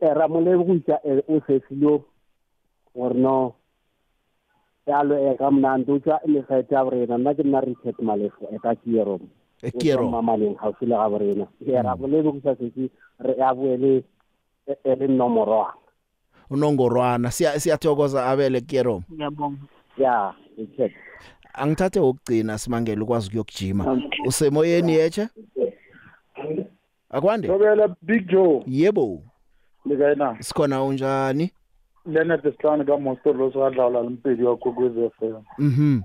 [0.00, 2.04] Ramole ukutya usesilo
[2.94, 3.54] or no.
[4.86, 8.58] Yalo e ka mnandi utswa le kgetha ya borena nna ke nna Richard Malefo e
[8.58, 9.20] ka Kierom.
[9.62, 11.46] E kero mamaleng gaufi le ga borena.
[11.66, 14.04] E ramole ukutya sesi re ya buele
[14.84, 15.74] e le nomoro wa.
[16.50, 19.58] unongorwana siya siyathokoza abele kero ngiyabonga
[19.98, 20.92] Ya, Richard.
[21.54, 24.02] angithathe ukugcina simangela ukwazi ukuyokujima.
[24.26, 25.28] Usemoyeni yecha
[27.10, 27.48] akwande?
[27.48, 28.62] Thobela big joe.
[28.66, 29.22] Yebo.
[29.86, 30.36] Likayena.
[30.40, 31.50] Sikhona unjani?
[32.06, 36.00] Leonard sihlane ka mostolo so adlala lempedi wa kokwezi fm mhm.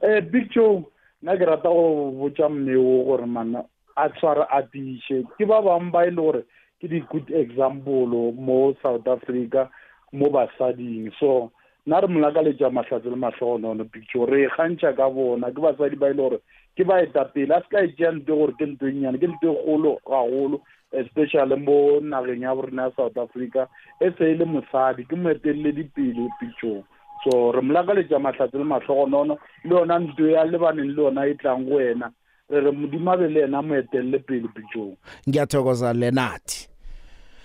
[0.00, 0.84] Eh big joe
[1.22, 3.64] nna ke rata go botsa mmeo gore mana
[3.96, 6.42] a tshware a tiše ke ba bangwe ba e le gore
[6.80, 9.70] ke di-good example mo south africa
[10.12, 11.10] mo basading.
[11.20, 11.52] So
[11.86, 15.50] nna re molakaletša mahlatse le mahlogonono picture re kgantšha ka bona.
[15.54, 16.38] Ke basadi ba e le gore
[16.76, 19.52] ke baetapele a se ka e tšea nto gore ke nto e nnyane ke nto
[19.52, 20.60] e kgolo gagolo
[20.92, 23.68] especially mo nageng ya borena ya south africa.
[24.00, 25.06] E se e le mosadi.
[25.06, 26.82] Ke moeteledi-pele picture
[27.24, 31.64] so re molakaletša mahlatse le mahlogonono le yona nto ya lebaneng le yona e tlang
[31.64, 32.10] go wena
[32.50, 34.96] re re modimabe le yena moetelele pele picture
[35.28, 36.68] ngiyathokoza lenathi.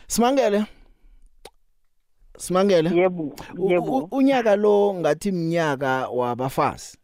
[0.08, 0.66] Simangele?
[2.38, 2.90] Simangele?
[2.90, 3.36] Yebo
[3.68, 4.08] yebo.
[4.12, 6.98] unyaka lo ngathi mnyaka wabafazi.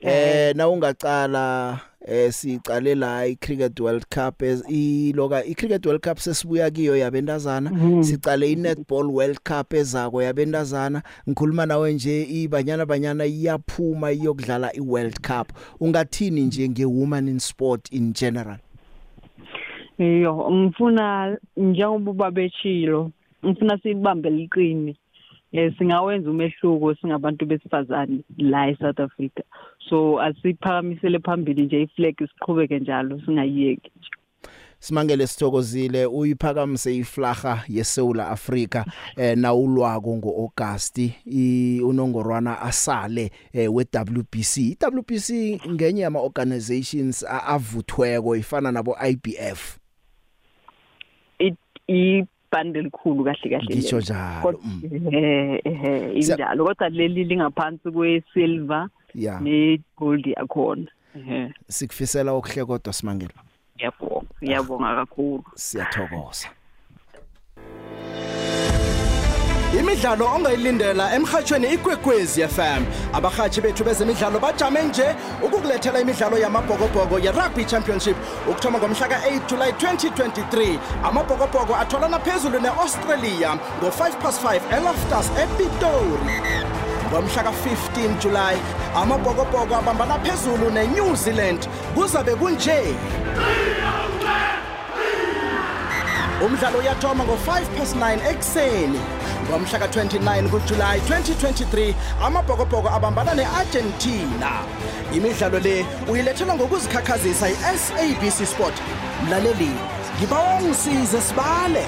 [0.00, 0.56] Eh.
[0.56, 4.42] Na ungacala eh sicale la iCricket World Cup.
[4.42, 7.70] Ez- iloka iCricket World Cup sesibuya kiyo yabentazana.
[8.04, 11.02] Sicale iNetball World Cup ezako yabentazana.
[11.28, 15.52] Ngikhuluma nawe nje ibanyana banyana iyaphuma iyokudlala iWorld Cup.
[15.80, 18.58] Ungathini nje ngewoman in sport in general?
[19.98, 23.10] Yo ngifuna njengoba babetshilo
[23.46, 24.96] ngifuna sibambe liqini
[25.52, 29.42] eh singawenza umehluko singabantu besifazane la eSouth Africa.
[29.88, 34.08] So asiphakamisele phambili nje iflag siqhubeke njalo singayiyeki nje.
[34.78, 38.84] Simangele sithokozile uyiphakamise iflaga yeSouth Africa
[39.16, 45.30] eh nawulwako ngoAugust i unongorwana asale eh weWBC iWBC
[45.70, 49.78] ngenye yama organizations avuthweko ifana nabo IBF
[51.38, 51.56] it
[52.50, 54.00] ibhande elikhulu kahle kahle Ngisho lelo.
[54.00, 54.60] njalo, Kodwa,
[55.12, 56.64] eh eh injalo.
[56.64, 59.40] Kodwa leli lingaphansi kwesilver ya.
[59.40, 60.86] negold yakhona.
[61.16, 61.52] Ehe.
[61.68, 63.34] Sikufisela okuhle kodwa simangele.
[63.78, 65.44] Yabo ngiyabonga kakhulu.
[65.54, 66.48] Siyathokoza.
[69.78, 78.16] Imidlalo ongayilindela emhathweni ikwekwezi FM abahathi bethu bezemidlalo bajame nje ukukulethela imidlalo yamabhokobhoko ye-rugby championship
[78.48, 86.40] ukuthoma ngomhla ka-8 july 2023 amabhokobhoko atholana phezulu ne-australia ngo-5 past 5 eloftus epitori.
[87.10, 88.56] Ngomhla ka-15 july
[88.96, 91.68] amabhokobhoko abambana phezulu ne-new zealand.
[91.94, 92.94] Kuzabe kunje?
[96.46, 99.00] Umdlalo uyathoma ngo-5 past 9 ekuseni.
[99.48, 104.50] Ngomhla ka-29 kujulayi 2023 amabhokobhoko abambana ne-argentina.
[105.12, 108.74] Imidlalo le uyilethelwa ngokuzikhakhazisa i-sabc sport.
[109.26, 109.70] Mlaleli
[110.18, 111.86] ngibawa ungisize sibale.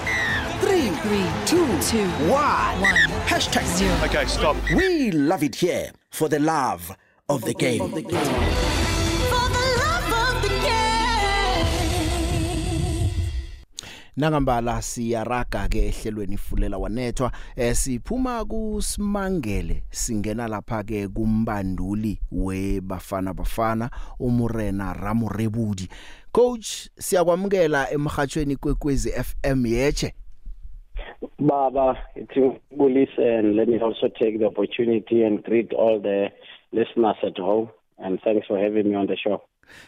[0.63, 0.91] 3
[1.47, 3.65] 2 1 hashtag
[4.05, 4.57] Okay, stop.
[4.77, 6.95] we love it here for the love
[7.29, 7.79] of the game.
[7.79, 8.72] For the
[14.17, 23.91] nangambala siyaraga ke ehlelweni ifulela wanethwa eh siphuma kusimangele singena lapha ke kumbanduli webafana bafana
[24.21, 25.89] umurena Ramorebudi
[26.33, 30.15] coach siyakwamukela emhathweni kwekwezi FM yeche
[31.39, 32.35] Baba, it's
[32.77, 36.29] Bullis and let me also take the opportunity and greet all the
[36.73, 39.43] listeners at home and thanks for having me on the show.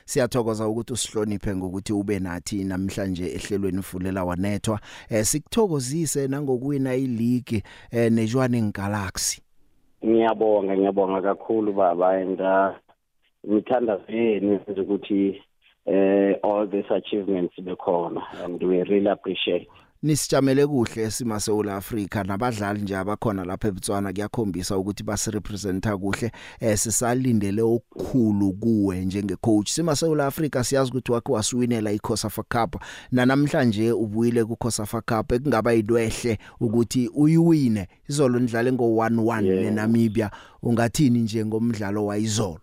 [0.04, 8.12] Siyathokoza ukuthi usihloniphe ngokuthi ube nathi namhlanje ehlelweni ifulela wanethwa eh sikuthokozise nangokuwina ileague eh
[8.12, 9.44] neJwaneng Galaxy
[10.04, 12.74] Ngiyabonga, ngiyabonga kakhulu baba and uh,
[13.48, 15.40] ngithanda yenu ukuthi
[15.86, 19.68] eh all these achievements bekhona and we really appreciate.
[20.04, 26.76] Nisijamele kuhle sima South Africa nabadlali nje abakhona lapha eBotswana kuyakhombisa ukuthi basirepresenta kuhle eh
[26.76, 33.26] sisalindele okukhulu kuwe njenge coach sima South Africa siyazi ukuthi wakhe wasiwinela iCosafa Cup na
[33.26, 37.88] namhlanje ubuyile kuCosafa Cup ekungaba yidwehle ukuthi uyiwine.
[38.08, 40.30] Izolo nidlale ngo1-1 neNamibia
[40.62, 42.60] ungathini nje ngomdlalo wayizolo?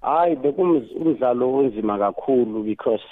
[0.00, 3.02] Hayi bekumdlalo onzima kakhulu because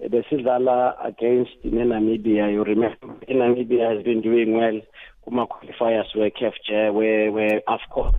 [0.00, 3.14] besidlala against Namibia you remember?
[3.28, 4.80] Namibia has been doing well
[5.24, 6.54] kuma qualifiers we CAF
[6.94, 8.14] we we AFCON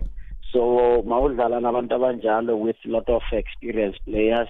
[0.52, 4.48] so mawudlala nabantu abanjalo with lot of experienced players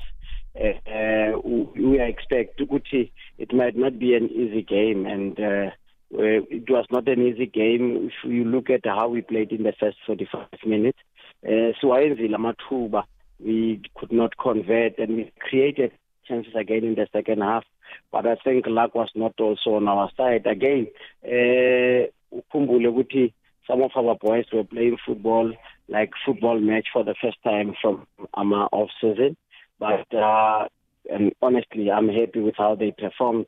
[0.57, 1.39] uh,
[1.77, 5.71] we expect ukuthi it might not be an easy game and uh,
[6.11, 9.73] it was not an easy game if you look at how we played in the
[9.79, 10.99] first 45 minutes.
[11.47, 13.05] Uh, siwayenzile amathuba.
[13.41, 15.93] We could not convert and we created
[16.29, 17.65] chances again in the second half
[18.13, 20.47] but i think luck was not also on our side.
[20.47, 20.87] Again
[21.25, 22.07] uh
[22.39, 23.33] ukhumbule ukuthi
[23.67, 25.53] some of our boys were playing football
[25.89, 29.37] like football match for the first time from ama off season.
[29.79, 30.69] But uh
[31.11, 33.47] and honestly i'm happy with how they performed.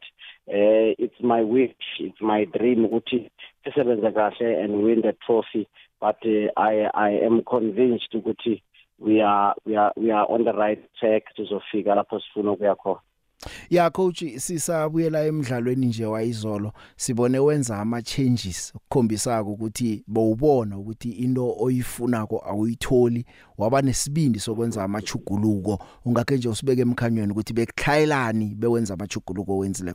[0.49, 3.31] Uh, it's my wish it's my dream ukuthi
[3.65, 5.69] sisebenze kahle and win the trophy.
[6.01, 8.63] But uh, i i am convinced ukuthi
[9.01, 13.01] we are we are we are on the right track tuzofika lapho sifuna ukuya khona.
[13.71, 16.73] Ya coach sisabuyela emidlalweni nje wayizolo.
[16.97, 23.25] Sibone wenza ama changes ukukhombisa ukuthi bowubona ukuthi into oyifunako awuyitholi.
[23.59, 29.95] Waba nesibindi sokwenza amachuguluko ungakhe nje usibeke emkhanyweni ukuthi bekuhlayelani bewenza amachuguluko wenzile.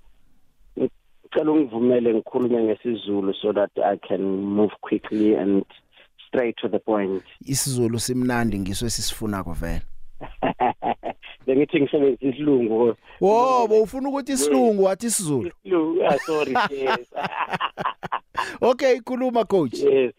[0.77, 5.65] Ngicela ungivumele ngikhulume ngesizulu so that i can move quickly and
[6.35, 7.23] straight to the point.
[7.45, 9.81] Isizulu simnandi ngiso esisifunako vele.
[11.47, 12.95] Bengithi ngisebenzisa isilungu.
[13.21, 15.51] Wo bowufuna ukuthi isilungu wathi isizulu?
[15.63, 17.13] Yeah sorry yes.
[18.61, 19.73] Okay khuluma coach.
[19.73, 20.13] Yes.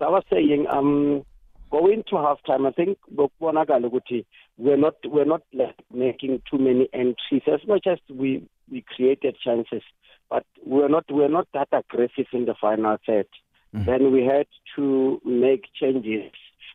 [0.00, 1.22] I was saying um
[1.70, 4.24] going to half time i think bokubonakala ukuthi
[4.58, 7.42] we're not we're not like making too many entries.
[7.46, 9.82] As much as we we created chances
[10.30, 13.26] but we're not we're not that aggressive in the final third
[13.74, 13.84] mm.
[13.86, 14.46] Then we had
[14.76, 16.32] to make changes.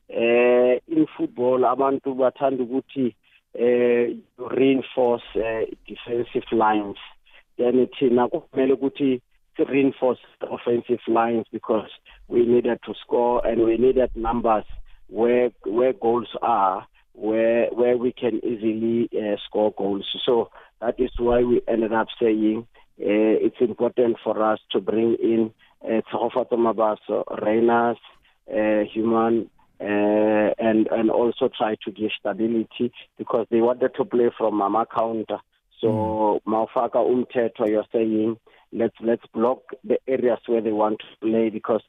[0.10, 3.16] Uh in football abantu bathanda ukuthi
[3.56, 6.98] eh reinforce uh, defensive lines.
[7.58, 9.22] Then thina kumele ukuthi
[9.58, 11.90] reinforce offensive lines because
[12.28, 14.66] we needed to score and we needed numbers
[15.08, 20.06] where where goals are where where we can easily uh, score goals.
[20.26, 20.50] So
[20.82, 22.68] that is why we ended up saying
[23.00, 25.52] uh, it's important for us to bring in
[25.84, 27.98] uh, Tsofato Mabaso Reyners
[28.52, 34.30] uh, human uh, and and also try to give stability because they wanted to play
[34.38, 35.40] from mama counter.
[35.82, 38.38] So mawufaka umthetho you're saying
[38.72, 41.82] let's let's block the areas where they want to play because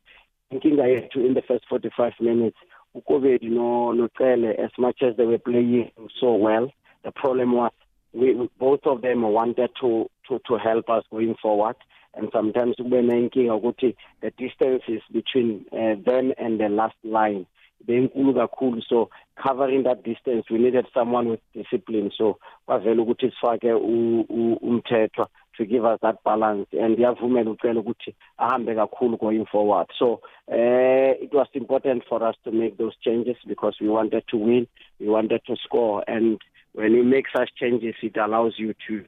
[0.52, 2.56] inkinga yethu in the first 45 minutes
[2.94, 5.90] ukobedi no nocele as much as they were playing
[6.20, 6.70] so well
[7.04, 7.72] the problem was
[8.14, 11.76] we, we both of them wanted to to to help us going forward.
[12.16, 17.46] And sometimes kube nenkinga ukuthi the distances between uh, them and the last line.
[17.86, 22.10] Benkulu kakhulu so covering that distance we needed someone with discipline.
[22.16, 22.38] So
[22.68, 26.66] kwavela ukuthi sifake umthetho to give us that balance.
[26.72, 29.86] And yavumela ucela ukuthi ahambe kakhulu going forward.
[29.98, 34.36] So uh, it was important for us to make those changes because we wanted to
[34.36, 34.66] win
[34.98, 36.04] we wanted to score.
[36.06, 36.40] And
[36.72, 39.04] when you make such changes it allows you to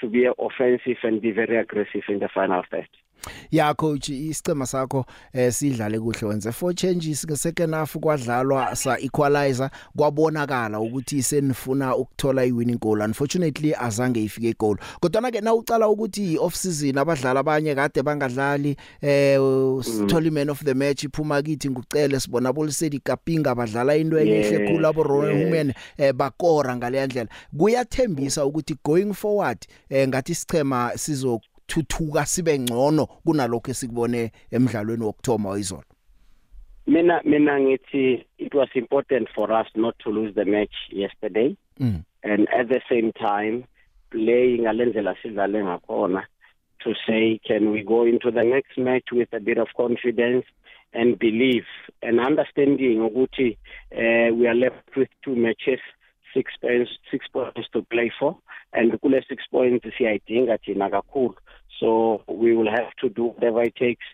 [0.00, 2.88] to be offensive and be very aggressive in the final third.
[3.50, 6.52] Ya coach isicema sakho eh sidlale kuhle wenze.
[6.52, 13.00] Four changes ke second half kwadlalwa sa equalizer kwabonakala ukuthi senifuna ukuthola i winning goal.
[13.00, 18.76] Unfortunately azange ifike goal kodwa ke na ucala ukuthi off season abadlali abanye kade bangadlali
[19.00, 19.38] eh
[19.82, 24.86] sitholi man of the match iphuma kithi ngucele sibona bolisedi kapinga badlala into enhle khulu
[24.86, 27.28] abo Rowan Women eh bakora ngale ndlela.
[27.58, 29.58] Kuyathembisa ukuthi going forward
[29.90, 35.84] eh ngathi sichema sizo thuthuka sibe ngcono kunalokho esikubone emidlalweni wokthoma wayizolo
[36.86, 41.56] mina mina ngithi it was important for us not to lose the match yesterday.
[41.80, 42.02] Mm.
[42.22, 43.64] and at the same time
[44.10, 46.22] playing ngalendlela sidlale ngakhona
[46.80, 50.44] to say can we go into the next match with a bit of confidence
[50.92, 51.64] and belief?
[52.02, 53.58] And understanding ukuthi
[53.92, 55.80] uh, we are left with two matches
[56.34, 58.36] six points six points to play for.
[58.72, 61.34] And kule six points siyayidinga thina kakhulu.
[61.80, 64.04] So we will have to do whatever it takes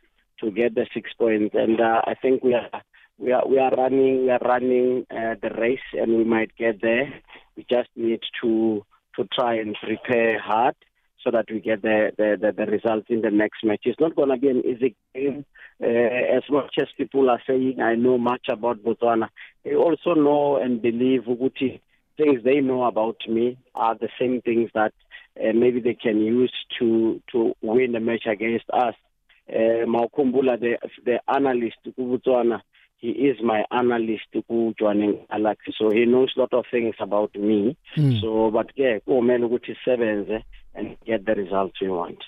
[0.41, 1.55] to get the six points.
[1.55, 2.83] And uh, I think we are
[3.19, 6.81] we are we are running we are running uh, the race and we might get
[6.83, 7.13] there.
[7.57, 8.85] We just need to
[9.17, 10.75] to try and prepare hard
[11.23, 13.83] so that we get the the the, the result in the next match.
[13.85, 15.45] It's not going to be an easy game.
[15.83, 19.29] Uh, as much as people are saying I know much about Botswana
[19.65, 21.81] they also know and believe ukuthi
[22.17, 24.93] things they know about me are the same things that
[25.41, 28.95] uh, maybe they can use to to win the match against us.
[29.49, 32.61] Uh, mawukhumbula the the analyst kubutswana
[33.05, 37.77] he is my analyst kuJoaning Alex so he knows a lot of things about me.
[37.97, 38.21] Mm.
[38.21, 40.43] so but ke kumele ukuthi sisebenze
[40.75, 42.19] and get the results we want.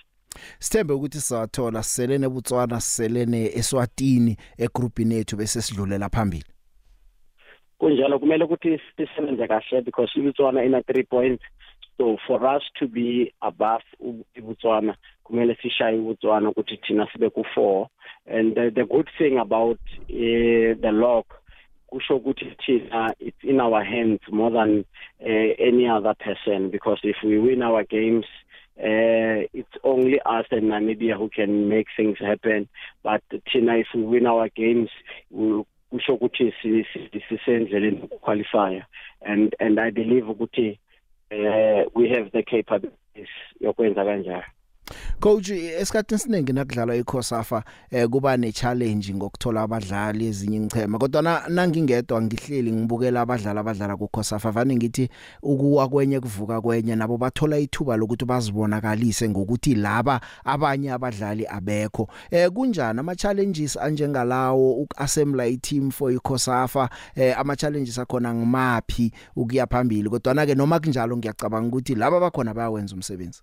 [0.59, 6.45] Sithembe ukuthi sizathola selene Botswana selene eSwatini egroupini yethu bese sidlulela phambili.
[7.79, 11.43] Kunjalo kumele ukuthi sisebenze kahle because iBotswana ina 3 points.
[11.99, 13.82] So for us to be above
[14.36, 17.86] iBotswana kumele sishaye iBotswana ukuthi thina sibe ku 4
[18.26, 19.80] and the, the good thing about
[20.11, 21.26] uh, the lock
[21.86, 24.84] kusho ukuthi thina it's in our hands more than
[25.20, 28.26] uh, any other person because if we win our games
[28.78, 32.68] uh, it's only us and Namibia who can make things happen.
[33.03, 34.90] But thina if we win our games
[35.30, 36.53] we kusho ukuthi
[37.28, 38.84] sisendleleni qualifier
[39.22, 40.78] and and I believe ukuthi
[41.31, 43.29] uh, we have the capabilities
[43.61, 44.56] yokwenza kanjalo.
[45.20, 51.43] Coach esikhathini siningi nakudlalwa iCosafa eh kuba ne challenge ngokuthola abadlali ezinye ingchema kodwa na
[51.49, 55.09] nangingedwa ngihleli ngibukela abadlali abadlala kuCosafa vane ngithi
[55.43, 62.09] ukuwa kwenye kuvuka kwenye nabo bathola ithuba lokuthi bazibonakalise ngokuthi laba abanye abadlali abekho.
[62.30, 63.01] Eh kunjani?
[63.01, 70.11] Ama challenges anjengalawo ukuassembla i-team for iCosafa eh ama challenges akhona ngimaphi ukuya phambili?
[70.11, 73.43] Kodwa na ke noma kunjalo ngiyacabanga ukuthi laba bakhona bayawenza umsebenzi.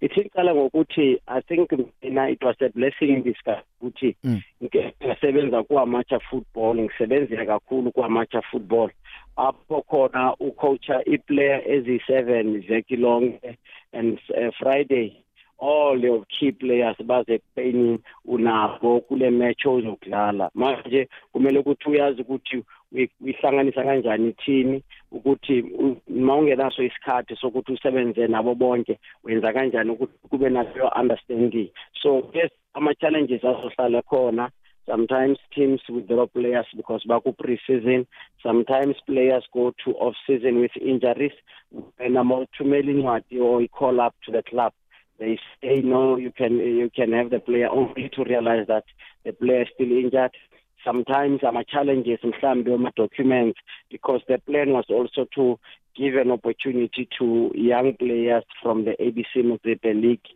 [0.00, 1.72] Ithikala ngokuthi i think
[2.02, 4.40] mina it was a blessing in disguise ukuthi Mm.
[4.64, 8.90] ngisebenza kuamacha football ngisebenzile kakhulu kuamacha football
[9.36, 13.58] apho khona ucoacha iplayer ezi7 veki lonke
[13.92, 15.12] and uh, friday
[15.60, 22.64] all your key players baze training unabo kule match ozokudlala manje kumele ukuthi uyazi ukuthi
[22.92, 24.80] uyi- uyihlanganisa kanjani team
[25.12, 31.70] ukuthi u- mawungenaso isikhathi sokuthi usebenze nabo bonke wenza kanjani ukuthi kube nayo understanding?
[32.02, 34.50] So yes ama challenges azohlala khona.
[34.86, 38.06] Sometimes teams withdraw players because baku pre-season.
[38.42, 41.32] Sometimes players go to off season with injuries.
[41.98, 44.72] And amathumela incwadi or i call up to the club
[45.18, 48.84] they say no, you can you can have the player only to realize that
[49.24, 50.30] the player is still injured.
[50.84, 53.58] Sometimes ama challenges mhlambe ama documents
[53.90, 55.58] because the plan was also to
[55.96, 60.28] give an opportunity to young players from the ABC Motsepe League.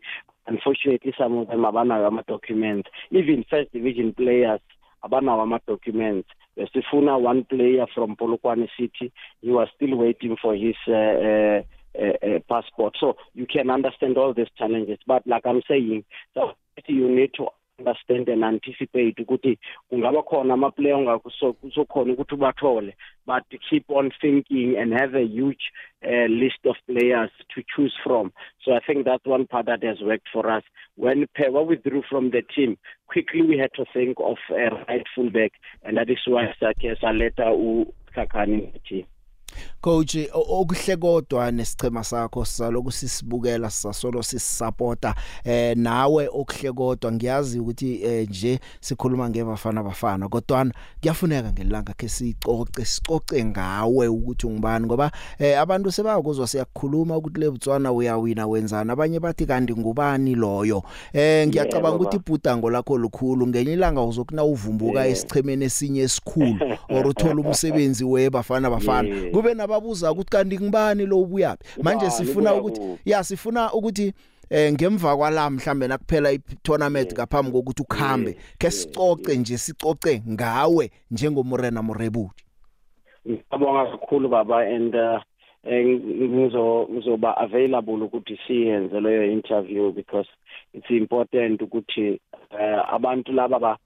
[0.47, 2.90] Unfortunately, some of them abanayo ama documents.
[3.11, 4.61] Even first division players
[5.05, 6.28] abanawo ama documents.
[6.59, 9.12] Besifuna one player from Polokwane City.
[9.40, 11.62] He was still waiting for his uh, uh,
[11.99, 12.97] uh, uh, passport.
[12.99, 14.99] So you can understand all these challenges.
[15.07, 16.53] But like I'm saying, so
[16.86, 17.47] you need to
[17.78, 19.58] understand and anticipate ukuthi
[19.90, 22.94] kungaba khona ama player ongakusokhona ukuthi ubathole.
[23.26, 25.70] But keep on thinking and have a huge
[26.04, 28.32] uh, list of players to choose from.
[28.64, 30.64] So i think that's one part that has worked for us.
[30.96, 35.52] When Pewa withdrew from the team quickly we had to think of a right fullback.
[35.82, 39.06] And that is why sakhe saleta uKakani in the team.
[39.80, 48.03] Coach okuhle kodwa nesichema sakho saloku sisibukela sasolo sisupporta eh nawe okuhle kodwa ngiyazi ukuthi
[48.03, 50.66] eh, nje sikhuluma ngebafana bafana kodwa
[51.00, 57.92] kuyafuneka ngelanga ke sicoce sicoce ngawe ukuthi ungibani ngoba eh, abantu sebakuzwa siyakhuluma ukuthi lebutswana
[57.92, 60.82] uyawina wenzana abanye bathi kanti ngubani loyo?
[61.12, 66.57] Eh ngiyacabanga ukuthi ibhudango lakho lukhulu ngenye ilanga uzokuna uvumbuka esichemeni esinye esikhulu
[66.88, 69.09] or uthola umsebenzi webafana bafana
[69.43, 74.12] kube nababuza ukuthi kanti ngibani lo ubuyaphi manje sifuna ukuthi ya sifuna ukuthi
[74.51, 81.82] eh ngemva kwala mhlambe nakuphela i-tournament ngaphambi kokuthi ukhambe ke sicoce nje sicoce ngawe njengomurena
[81.82, 82.45] murebuti
[83.28, 84.95] ngiyabonga kakhulu baba and
[85.66, 90.28] ngizo ngizoba available ukuthi siyenze leyo interview because
[90.74, 92.20] it's important ukuthi
[92.88, 93.78] abantu laba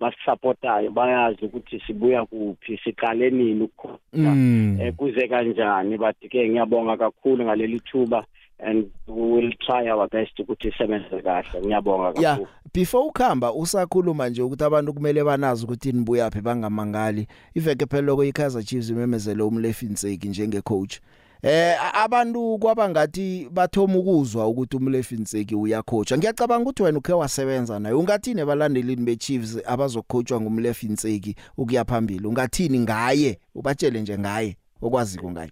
[0.00, 5.98] ba basupportayo bayazi ukuthi sibuya kuphi siqale nini ukukhona kuze kanjani.
[5.98, 8.24] But ke ngiyabonga kakhulu ngaleli thuba
[8.58, 11.60] and we will try our best ukuthi sebenze kahle.
[11.60, 12.22] Ngiyabonga kakhulu.
[12.22, 12.38] yeah
[12.76, 17.26] before ukhamba usakhuluma nje ukuthi abantu kumele banazi ukuthi nibuya phi bangamangali.
[17.54, 21.00] Iveke phela lokho iKaizer Chiefs imemezele umlefi Nseki njenge coach
[21.48, 27.94] Eh abantu kwabangathi bathoma ukuzwa ukuthi umlefi Nseki uyacoacha ngiyacabanga ukuthi wena ukhe wasebenza naye.
[27.94, 32.26] Ungathini abalandelini beChiefs abazocoachwa ngumlefi Nseki ukuya phambili?
[32.26, 33.38] Ungathini ngaye?
[33.54, 35.50] Ubatshele nje ngaye okwaziko ngaye.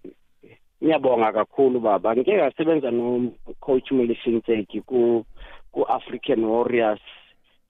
[0.83, 2.15] Ngiyabonga kakhulu baba.
[2.15, 5.25] Ngike ngasebenza no coach Mlefi Nseki ku
[5.71, 7.01] ku African Warriors.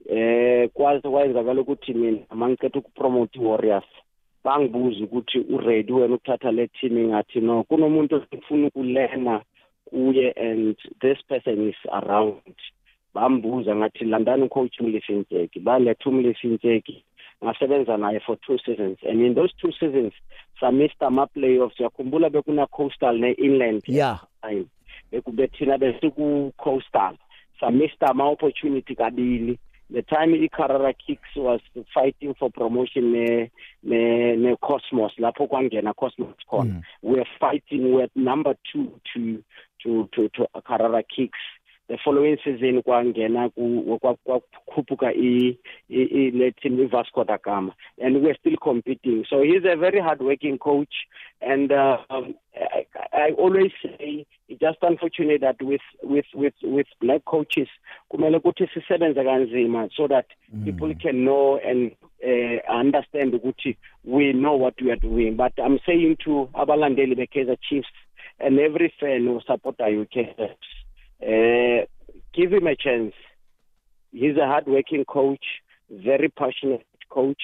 [0.09, 3.85] Eh kwaze kwayenzakala ukuthi mina mangicela ukupromote Warriors
[4.45, 7.63] bangibuza ukuthi uready wena ukuthatha le team ngathi no.
[7.63, 9.41] Kunomuntu ofuna ukulena
[9.85, 12.55] kuye and this person is around.
[13.13, 17.03] Bambuza ngathi landani ucoach Mlefintseki baletha umlefintseki
[17.43, 18.97] ngasebenza naye for two seasons.
[19.03, 20.13] And in those two seasons
[20.59, 24.19] samissed ama playoffs yakhumbula bekuna coastal ne inland yeah.
[24.41, 24.65] time
[25.11, 27.15] bekubethina besiku coastal
[27.59, 29.59] samissed ama opportunity kabili
[29.89, 31.61] the time iCarrara Kicks was
[31.93, 33.51] fighting for promotion ne
[33.83, 36.81] ne, ne Cosmos lapho kwangena Cosmos khona mm.
[37.01, 39.43] we were fighting with number 2 to
[39.83, 41.39] to to to Carrara Kicks
[41.87, 45.57] the following season kwangena kwakhuphuka i
[45.89, 47.75] le team iVasco da Gama.
[48.01, 49.25] And we're still competing.
[49.29, 50.93] So he's a very hard working coach.
[51.41, 56.87] And uh, um, I, I always say it's just unfortunate that with with with with
[57.01, 57.67] black coaches
[58.11, 60.25] kumele ukuthi sisebenze kanzima so that
[60.55, 60.65] mm.
[60.65, 61.91] people can know and
[62.23, 65.35] uh, understand ukuthi we know what we are doing.
[65.35, 67.87] But i'm saying to abalandeli beKaizer Chiefs
[68.39, 70.35] and every fan who support UK
[71.21, 71.85] uh,
[72.33, 73.13] give him a chance.
[74.11, 75.43] He's a hard working coach
[75.89, 77.41] very passionate coach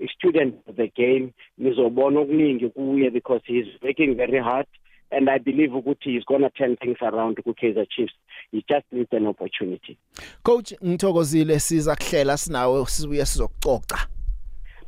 [0.00, 1.32] a student of the game.
[1.58, 4.66] Nizobona okuningi kuye because he's working very hard
[5.10, 8.14] and I believe ukuthi he's going to turn things around ku Kaizer Chiefs.
[8.50, 9.98] He just needs an opportunity.
[10.42, 14.06] Coach ngithokozile siza kuhlela sinawe sibuye sizokucoca.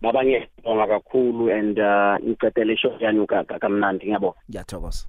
[0.01, 3.27] Baba ngiyabonga kakhulu and uh ngicedele show yani
[3.61, 4.39] kamnandi ngiyabonga.
[4.51, 5.07] Ngiyathokoza.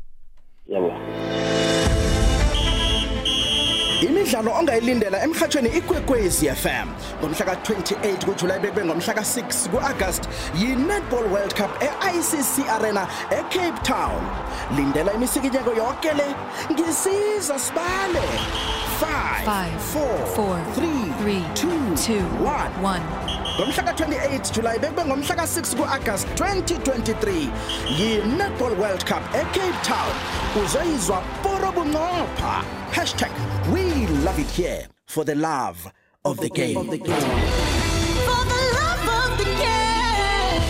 [0.68, 2.03] Yabonga.
[4.04, 6.88] Imidlalo ongayilindela emhathweni ikwekwezi FM
[7.20, 10.24] ngomhla ka28 kuJuly bekube ngomhla ka6 kuAugust
[10.60, 14.22] yiNetball World Cup eICC Arena eCape Town.
[14.76, 16.36] Lindela imisikinyeko yonke le.
[16.72, 18.28] Ngisiza sibale.
[19.00, 21.42] 5 4 3
[21.96, 22.24] 2
[22.82, 23.00] 1
[23.60, 27.48] ngomhla ka28 July bekube ngomhla ka6 kuAugust 2023
[28.00, 30.14] yiNetball World Cup eCape Town.
[30.64, 32.64] Uzoyizwa poro bunqopha.
[33.74, 33.83] #we
[34.24, 35.92] love it here for the love
[36.26, 36.78] of the game.
[36.78, 37.10] Of the game
[38.26, 40.62] For the love of the game.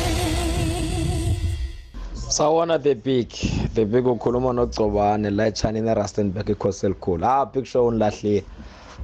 [2.16, 7.88] Sawona the big kahle big ukhuluma nogcobane la echanini erustenburg ecoastal cool ah big show
[7.88, 8.44] unilahlile.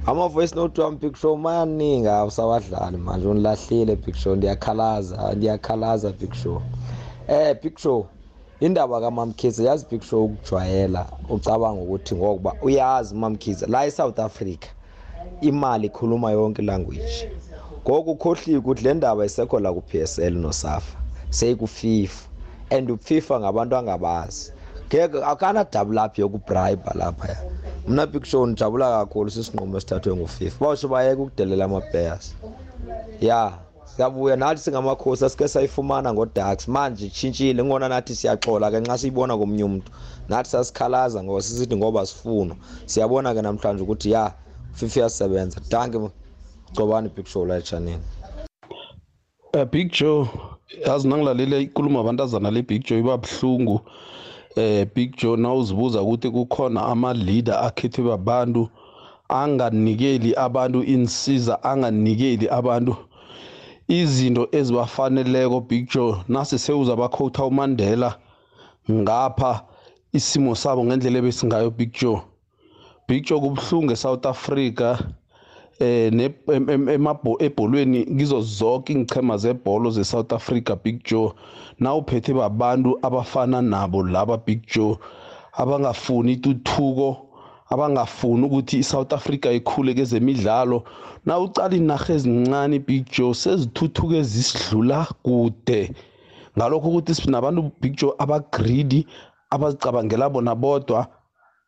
[0.06, 4.36] Ama-voice note wami big show mayaningi awusawadlali manje unilahlile big show.
[4.36, 6.62] Ndiyakhalaza ndiyakhalaza big show.
[7.28, 8.06] Eh big show.
[8.60, 14.66] Indaba kamamkhize yazi big show ukujwayela ucabanga ukuthi ngokuba uyazi umamkhize la e-south africa
[15.40, 17.30] imali ikhuluma yonke language
[17.82, 20.96] ngoku ukhohliwe ukuthi le ndaba isekho la ku-psl nosafa
[21.30, 22.30] seyikufifa
[22.70, 24.52] and ufifa ngabantu angabazi.
[24.88, 27.36] Ngeke akana-double up yokubribe lapha.
[27.88, 32.34] Mna big show ndijabula kakhulu sisinqumo esithathwe ngufifa bawusho bayeke ukudelela ama-bears
[33.20, 33.52] ya.
[33.96, 36.68] Siyabuya nathi singamakhosi asike sayifumana ngodax.
[36.68, 39.90] Manje itshintshile ngona nathi siyaxola ke nxa siyibona komunye umuntu.
[40.28, 42.56] Nathi sasikhalaza ngoba sisithi ngoba sifunwa.
[42.86, 44.32] Siyabona ke namhlanje ukuthi ya
[44.72, 45.60] fifa iyasebenza.
[45.70, 45.98] Danke
[46.72, 48.02] gcobani big show la etshanini
[49.54, 50.28] uh, big joe
[50.86, 53.80] yazi nangilalele inkulumo abantazana le big joe iba buhlungu.
[54.56, 58.68] Eh big joe nawuzibuza ukuthi kukhona ama-leader akhethwe babantu
[59.28, 62.96] anganikeli abantu insiza anganikeli abantu
[63.90, 68.16] izinto ezibafaneleko big joe nasi sewuza bakhotha umandela
[68.90, 69.64] ngapha
[70.12, 72.22] isimo sabo ngendlela ebesingayo big joe.
[73.08, 74.98] Big joe kubuhlungu esouth africa
[75.80, 76.30] eh
[77.38, 81.32] ebholweni kizo zonke ingchema zebholo ze-south africa big joe.
[81.80, 84.98] Na uphethe babantu abafana nabo laba big joe
[85.52, 87.29] abangafuni ituthuko
[87.70, 90.84] abangafuni ukuthi i-south africa ikhule kezemidlalo.
[91.26, 95.94] Na ucala inarha ezincane big joe sezithuthuke zisidlula kude.
[96.58, 99.06] Ngalokho ukuthi sinabantu big joe abagreedy
[99.50, 101.06] abazicabangela bona bodwa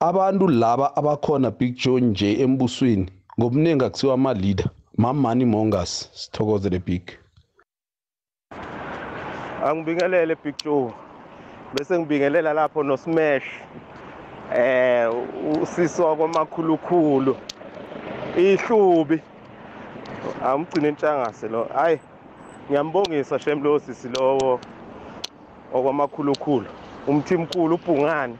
[0.00, 3.07] abantu laba abakhona big joe nje embusweni
[3.38, 7.03] ngobuningi akusiwa ama-leader mamani mongers sithokozele big.
[9.64, 10.92] Angibingelele big joe.
[11.74, 13.44] Bese ngibingelela lapho nosmash
[14.57, 15.09] eh
[15.62, 17.36] usiswa kwamakhulukhulu
[18.36, 19.22] ihlubi.
[20.44, 21.68] Amgcina intshangase lo.
[21.74, 22.00] Hayi
[22.68, 24.61] ngiyambongisa shemlo sisi lowo
[25.74, 26.66] okwamakhulukhulu
[27.07, 28.36] umthimkhulu ubhungane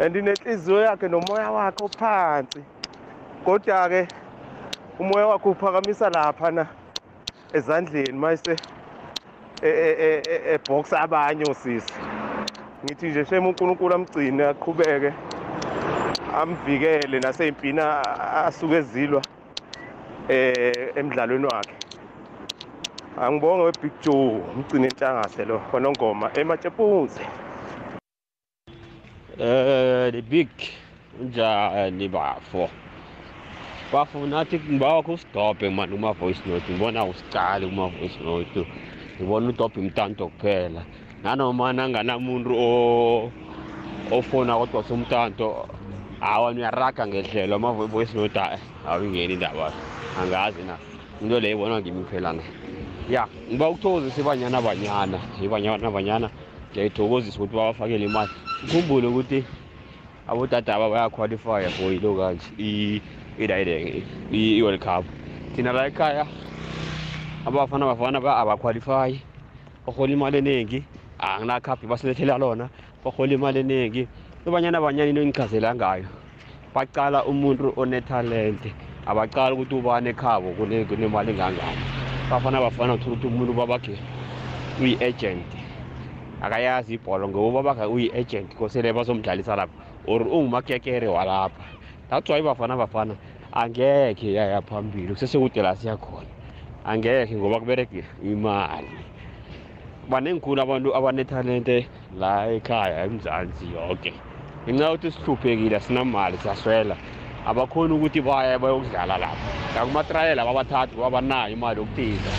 [0.00, 2.64] and inenhliziyo yakhe nomoya wakhe ophansi
[3.44, 4.08] kodwa-ke
[4.98, 6.66] umoya wakhe uphakamisa laphana
[7.52, 8.56] ezandleni mayise
[10.54, 11.92] ebhoxa abanye osisi.
[12.86, 15.12] Ngithi nje shema unkulunkulu amgcine aqhubeke
[16.40, 17.80] amvikele nasey'mpini
[18.46, 19.22] asuke ezilwa
[20.28, 21.74] eh emdlalweni wakhe.
[23.20, 27.24] Angibonge webig joe umgcine intshangase lo khonongoma ematshepunze
[29.38, 30.48] eh the big
[31.20, 32.68] njani bafo?
[33.92, 38.66] Bafo nathi ngibawa kho usidobhe mani kuma-voice note ngibona usicali kuma-voice note.
[39.16, 40.82] Ngibona udobhe imtanto kuphela.
[41.22, 42.52] Nanoma nanganamuntu
[44.10, 45.68] ofona kodwa somtanto
[46.20, 48.40] hawa uyaraga ngehlelo ama-voice note
[48.88, 49.72] awingeni indaba
[50.20, 50.78] angazi na.
[51.22, 52.42] Into leyo ibonwa ngimi kuphelana
[53.10, 56.30] ya ngiba ukuthokozisa ibanyana banyana ibanyana banyana.
[56.70, 58.30] Ngiyayithokozisa ukuthi babafakele imali.
[58.64, 59.44] Ukhumbule ukuthi
[60.28, 63.02] abodadaba bayaqualifya for ilo kanje
[63.38, 65.04] idayideke i-world cup.
[65.54, 66.26] Thina la ekhaya
[67.46, 69.20] abafana bafana abaqualifyi
[69.86, 70.84] barhola imali eningi
[71.34, 72.70] anginakhaphi basilethela lona.
[73.04, 74.08] Barhola imali eningi
[74.46, 76.06] ibanyana banyana into engichazela ngayo
[76.74, 78.70] bacala umuntu onetalente
[79.06, 81.82] abacala ukuthi ubani ekhabo kunemali engangani
[82.30, 83.94] bafana bafana uthola ukuthi umuntu babakhe
[84.80, 85.46] uyi-agent
[86.42, 89.74] akayazi ibholo ngoba babakhe uyi-agent kosele bazomdlalisa lapha.
[90.06, 91.64] Or ungumakekere walapha.
[92.08, 93.16] That's why bafana bafana
[93.52, 95.08] angekhe yaya phambili.
[95.14, 96.28] Kusesekude la siyakhona
[96.84, 99.15] angekhe ngoba kubereke imali.
[100.10, 101.86] Banengikhulu abantu abanetalente
[102.20, 104.12] la ekhaya emzansi yonke
[104.64, 106.96] ngenxa yokuthi sihluphekile sinamali siyaswela.
[107.46, 109.46] Abakhoni ukuthi baye bayokudlala lapha.
[109.72, 112.30] Ngakumatrayela babathathu babanayo imali yokuthiza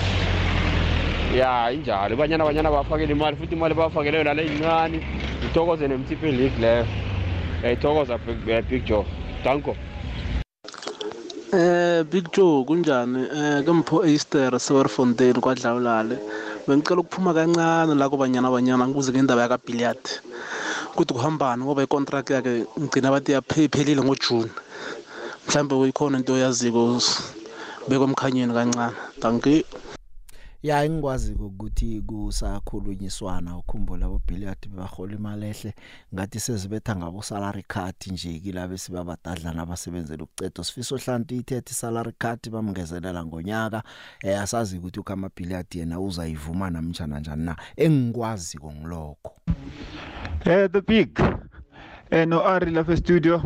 [1.35, 2.13] ya injalo.
[2.13, 4.99] Ibanyana abanyana bafakele imali futhi imali bafakele yona le incane
[5.39, 6.85] ngithokoze nemthipe league leyo.
[7.59, 8.17] Ngiyayithokoza
[8.69, 9.05] big joe.
[9.43, 9.75] Danko.
[11.53, 13.23] Eh Big Joe kunjani?
[13.23, 16.17] Eh kempho Easter Sewerfontein kwadlawulale.
[16.67, 20.03] Bengicela ukuphuma kancane la kubanyana banyana ngibuze ngendaba yaka billiard.
[20.95, 24.51] Kuthi kuhambani ngoba icontract yakhe ngicina bathi yaphelile ngoJune.
[25.47, 26.99] Mhlambe uyikhona into oyaziko
[27.87, 28.95] bekomkhanyeni kancane.
[29.21, 29.63] Danke.
[30.63, 35.73] Ya engikwazi ukuthi kusakhulunyiswana ukhumbula abo billiard bahola imali ehle
[36.13, 42.49] ngathi sezibetha ngabo salary card nje kilabe sibabadadlana abasebenzela ukucedo sifiso hlanti ithethe salary card
[42.49, 43.83] bamngezelela ngonyaka
[44.23, 47.55] eh asazi ukuthi ukama billiard yena uzayivuma namtjana njani na.
[47.75, 49.33] Engikwazi ngilokho.
[50.45, 51.19] Eh the big
[52.11, 53.41] eh no Ari lapha studio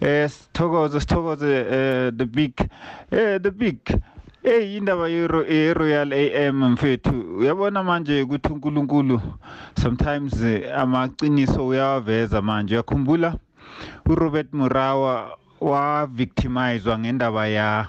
[0.00, 2.54] eh sithokoze sithokoze eh the big.
[3.10, 3.80] Eh the big
[4.42, 5.26] Eh indaba ye
[5.74, 7.36] Royal AM mfethu.
[7.38, 9.20] Uyabona manje ukuthi uNkulunkulu
[9.82, 12.74] sometimes eh, amaqiniso uyawaveza manje.
[12.74, 13.34] Uyakhumbula?
[14.06, 17.86] uRobert Murawa wa victimized ngendaba ya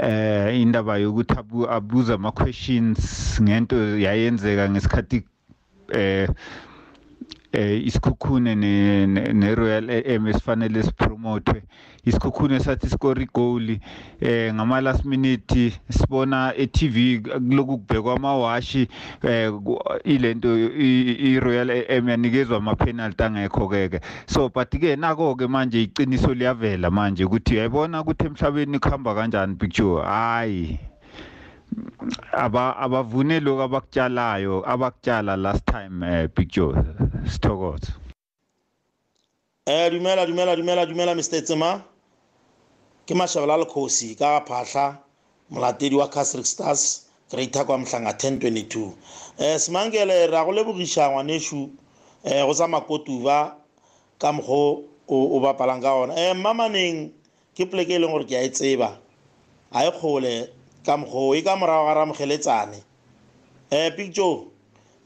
[0.00, 5.24] eh indaba yokuthi abu- abuza ama questions ngento yayenzeka ngesikhathi
[5.92, 6.28] eh
[7.52, 11.62] eh isikhukhune ne ne- ne Royal AM esifanele sipromote
[12.06, 13.78] isikhukhune sathi score igoal
[14.20, 18.88] eh ngama last minute sibona e TV kuloku kubhekwa amawashi
[19.22, 19.52] eh
[20.04, 25.46] ilento i i- Royal AM yanikezwa ama penalty angekho keke so but ke nako ke
[25.48, 30.02] manje iqiniso liyavela manje ukuthi uyayibona ukuthi emhlabeni kuhamba kanjani picture?
[30.04, 30.78] Hayi
[32.32, 36.72] aba abavune lokho abakutshalayo abakutshala last time eh picture.
[37.26, 37.92] Sithokoze.
[39.66, 41.82] Eh dumela dumela dumela dumela Mr Tsema.
[43.06, 44.98] Ke mashabala lekhosi ka phahla
[45.50, 48.92] molatedi wa Casric Stars Greater kwa mhlanga 1022.
[49.38, 51.70] Eh simangele ra go lebogisha ngwaneshu
[52.24, 53.54] eh go tsa makotuba
[54.18, 56.14] ka mgo o bapalang ka ona.
[56.18, 57.12] Eh mamaneng
[57.54, 58.98] ke pleke e leng gore ke a e tseba.
[59.72, 60.50] A e kgole
[60.84, 62.82] ka mgo e ka morago ga ramgeletsane.
[63.70, 64.50] Eh picture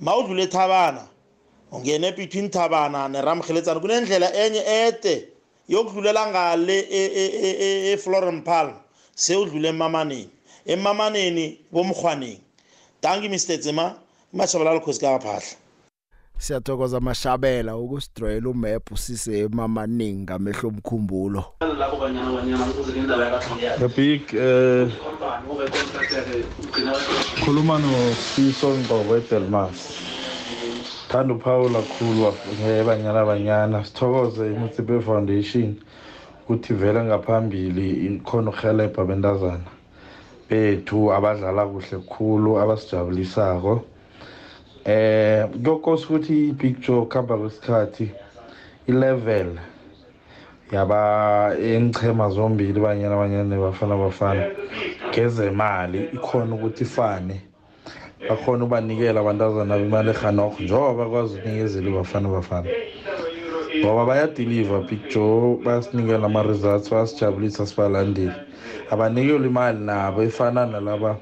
[0.01, 1.05] ma o dlule thabana
[1.73, 5.29] ungene between thabana neramheletsana kunendlela enye ede
[5.71, 8.75] yokudlulela ngale e- e- e- e- efloren palm
[9.15, 10.29] sewudlule emamaneni
[10.67, 12.41] emamaneni bomrhwaneni
[13.01, 13.95] tanki mr tsema
[14.35, 15.57] imashabala likhosi kakaphahla
[16.39, 21.45] siyathokoza mashabela ukusidroyela umap sise emamaningi ngamehlo omkhumbulo.
[23.79, 24.89] The big eh
[27.45, 30.10] khuluma noSiso Ngcobo eDelmas.
[31.11, 35.75] Thanda uPaula kakhulu wafunye banyana banyana sithokoze iMutsipe Foundation
[36.45, 39.67] ukuthi vele ngaphambili ikhona ukuhelebha bentazana
[40.49, 43.83] bethu abadlala kuhle kukhulu abasijabulisako.
[44.85, 48.11] Eh kokose ukuthi i-picture kuhamba kwesikhathi
[48.87, 49.59] i-level
[50.73, 54.47] yaba engichema zombili banyana banyana bafana bafana
[55.11, 57.50] ngezemali ikhona ukuthi ifane.
[58.29, 62.69] Bakhona ubanikela abantazana bemali ehanokho njengoba bakwazi ukunikezela ibafana bafana
[63.81, 68.33] ngoba bayadiliva picture bayasinikela ama-results bayasijabulisa sibalandeli
[68.91, 71.17] abanikeli imali nabo efana nalaba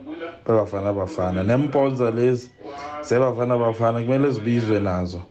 [0.47, 1.43] bebafana bafana.
[1.43, 2.51] Nemponza lezi
[3.03, 5.23] zebafana bafana kumele zibizwe nazo.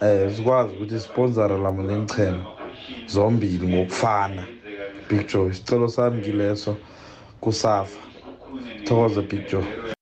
[0.00, 2.44] Eh sikwazi ukuthi sponsora lamo lengichema
[3.06, 4.42] zombili ngokufana.
[5.08, 6.76] Big joe isicelo sami kileso
[7.40, 8.00] kusafa.
[8.84, 9.95] Thokoze big joe.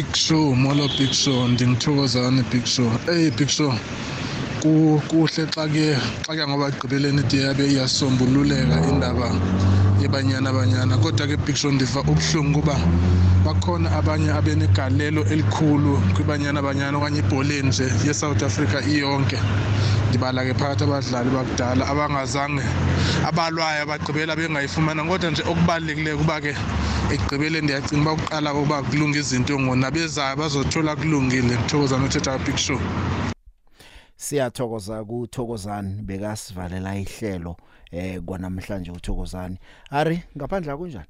[0.00, 2.90] Big show molo big show ndingithokozane big show.
[3.12, 3.70] Eyi big show
[4.62, 5.92] ku- kuhle xa ke
[6.26, 9.28] xa ke ngoba ekugqibeleni ide yabe iyasombululeka indaba
[10.00, 10.96] yebanyana banyana.
[10.96, 12.76] Kodwa ke big show ndiva ubuhlungu kuba
[13.44, 19.36] bakhona abanye abenegalelo elikhulu kwibanyana banyana okanye ibholeni nje ye-south africa iyonke.
[20.08, 22.62] Ndibala ke phakathi abadlali bakudala abangazange
[23.28, 25.04] abalwayo bagqibela bengayifumana.
[25.04, 26.56] Kodwa nje okubalulekileyo kuba ke
[27.12, 32.78] ekugqibeleni ndiyacinga uba kuqala ukuba kulunga izinto ngona bezayo bazothola kulungile ndithokoza nothetha big show
[34.16, 37.56] siyathokoza kuthokozani bekasivalela ihlelo
[37.90, 39.56] eh kwanamhlanje uthokozani
[39.90, 41.06] ari ngaphandle kunjani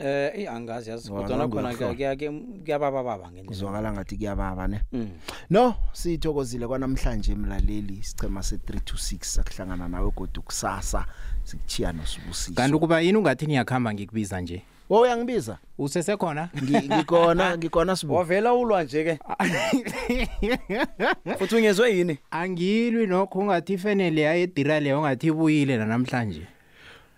[0.00, 1.94] Eh eh angazi yazi Wala kodwa khona ngiyokuhlola.
[1.94, 2.30] kuyake
[2.64, 3.46] kuyababa baba ngendlela.
[3.48, 5.08] kuzwakala ngathi kuyababa ne Mm.
[5.50, 11.04] no sithokozile kwanamhlanje mlaleli sichema se326 sakuhlangana nawe kodwa kusasa
[11.44, 16.48] sikuchiya nosibusisi kanti ukuba yini ungathi niyakhamba ngikubiza nje wo uyangibiza usesekhona?
[16.62, 18.14] Ngi- ngikhona ngikhona sibu.
[18.14, 19.18] Wavela ulwa nje ke.
[21.38, 22.18] Futhi ungezwe yini?
[22.30, 26.42] angilwi nokho ungathi ifenele yayedira leyo ungathi ibuyile namhlanje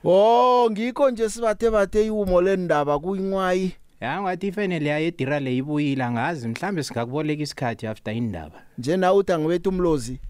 [0.05, 6.49] Oh ngikho nje sibathe bathe iwumo lendaba kuyinqwayi ya ungathi ifenele yayedira le ibuyile angazi
[6.49, 10.21] mhlambe singakuboleka isikhathi after indaba nje nawe uthi angibethe umlozi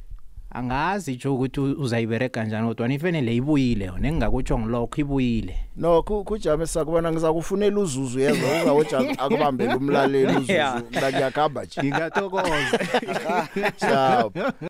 [0.55, 5.57] angazi nje ukuthi uzayibereka kanjani kodwa ifenele ibuyile yona engingakutsho ngilokho ibuyile.
[5.77, 10.75] No ku- kujame sakubona ngizakufunela uzuzu yezwa uzawuthi akubambele umlaleli Ya.
[10.75, 11.81] uzuzu la ngiyakamba nje.
[11.81, 12.79] Ngingathokoza.
[13.81, 14.33] Ciao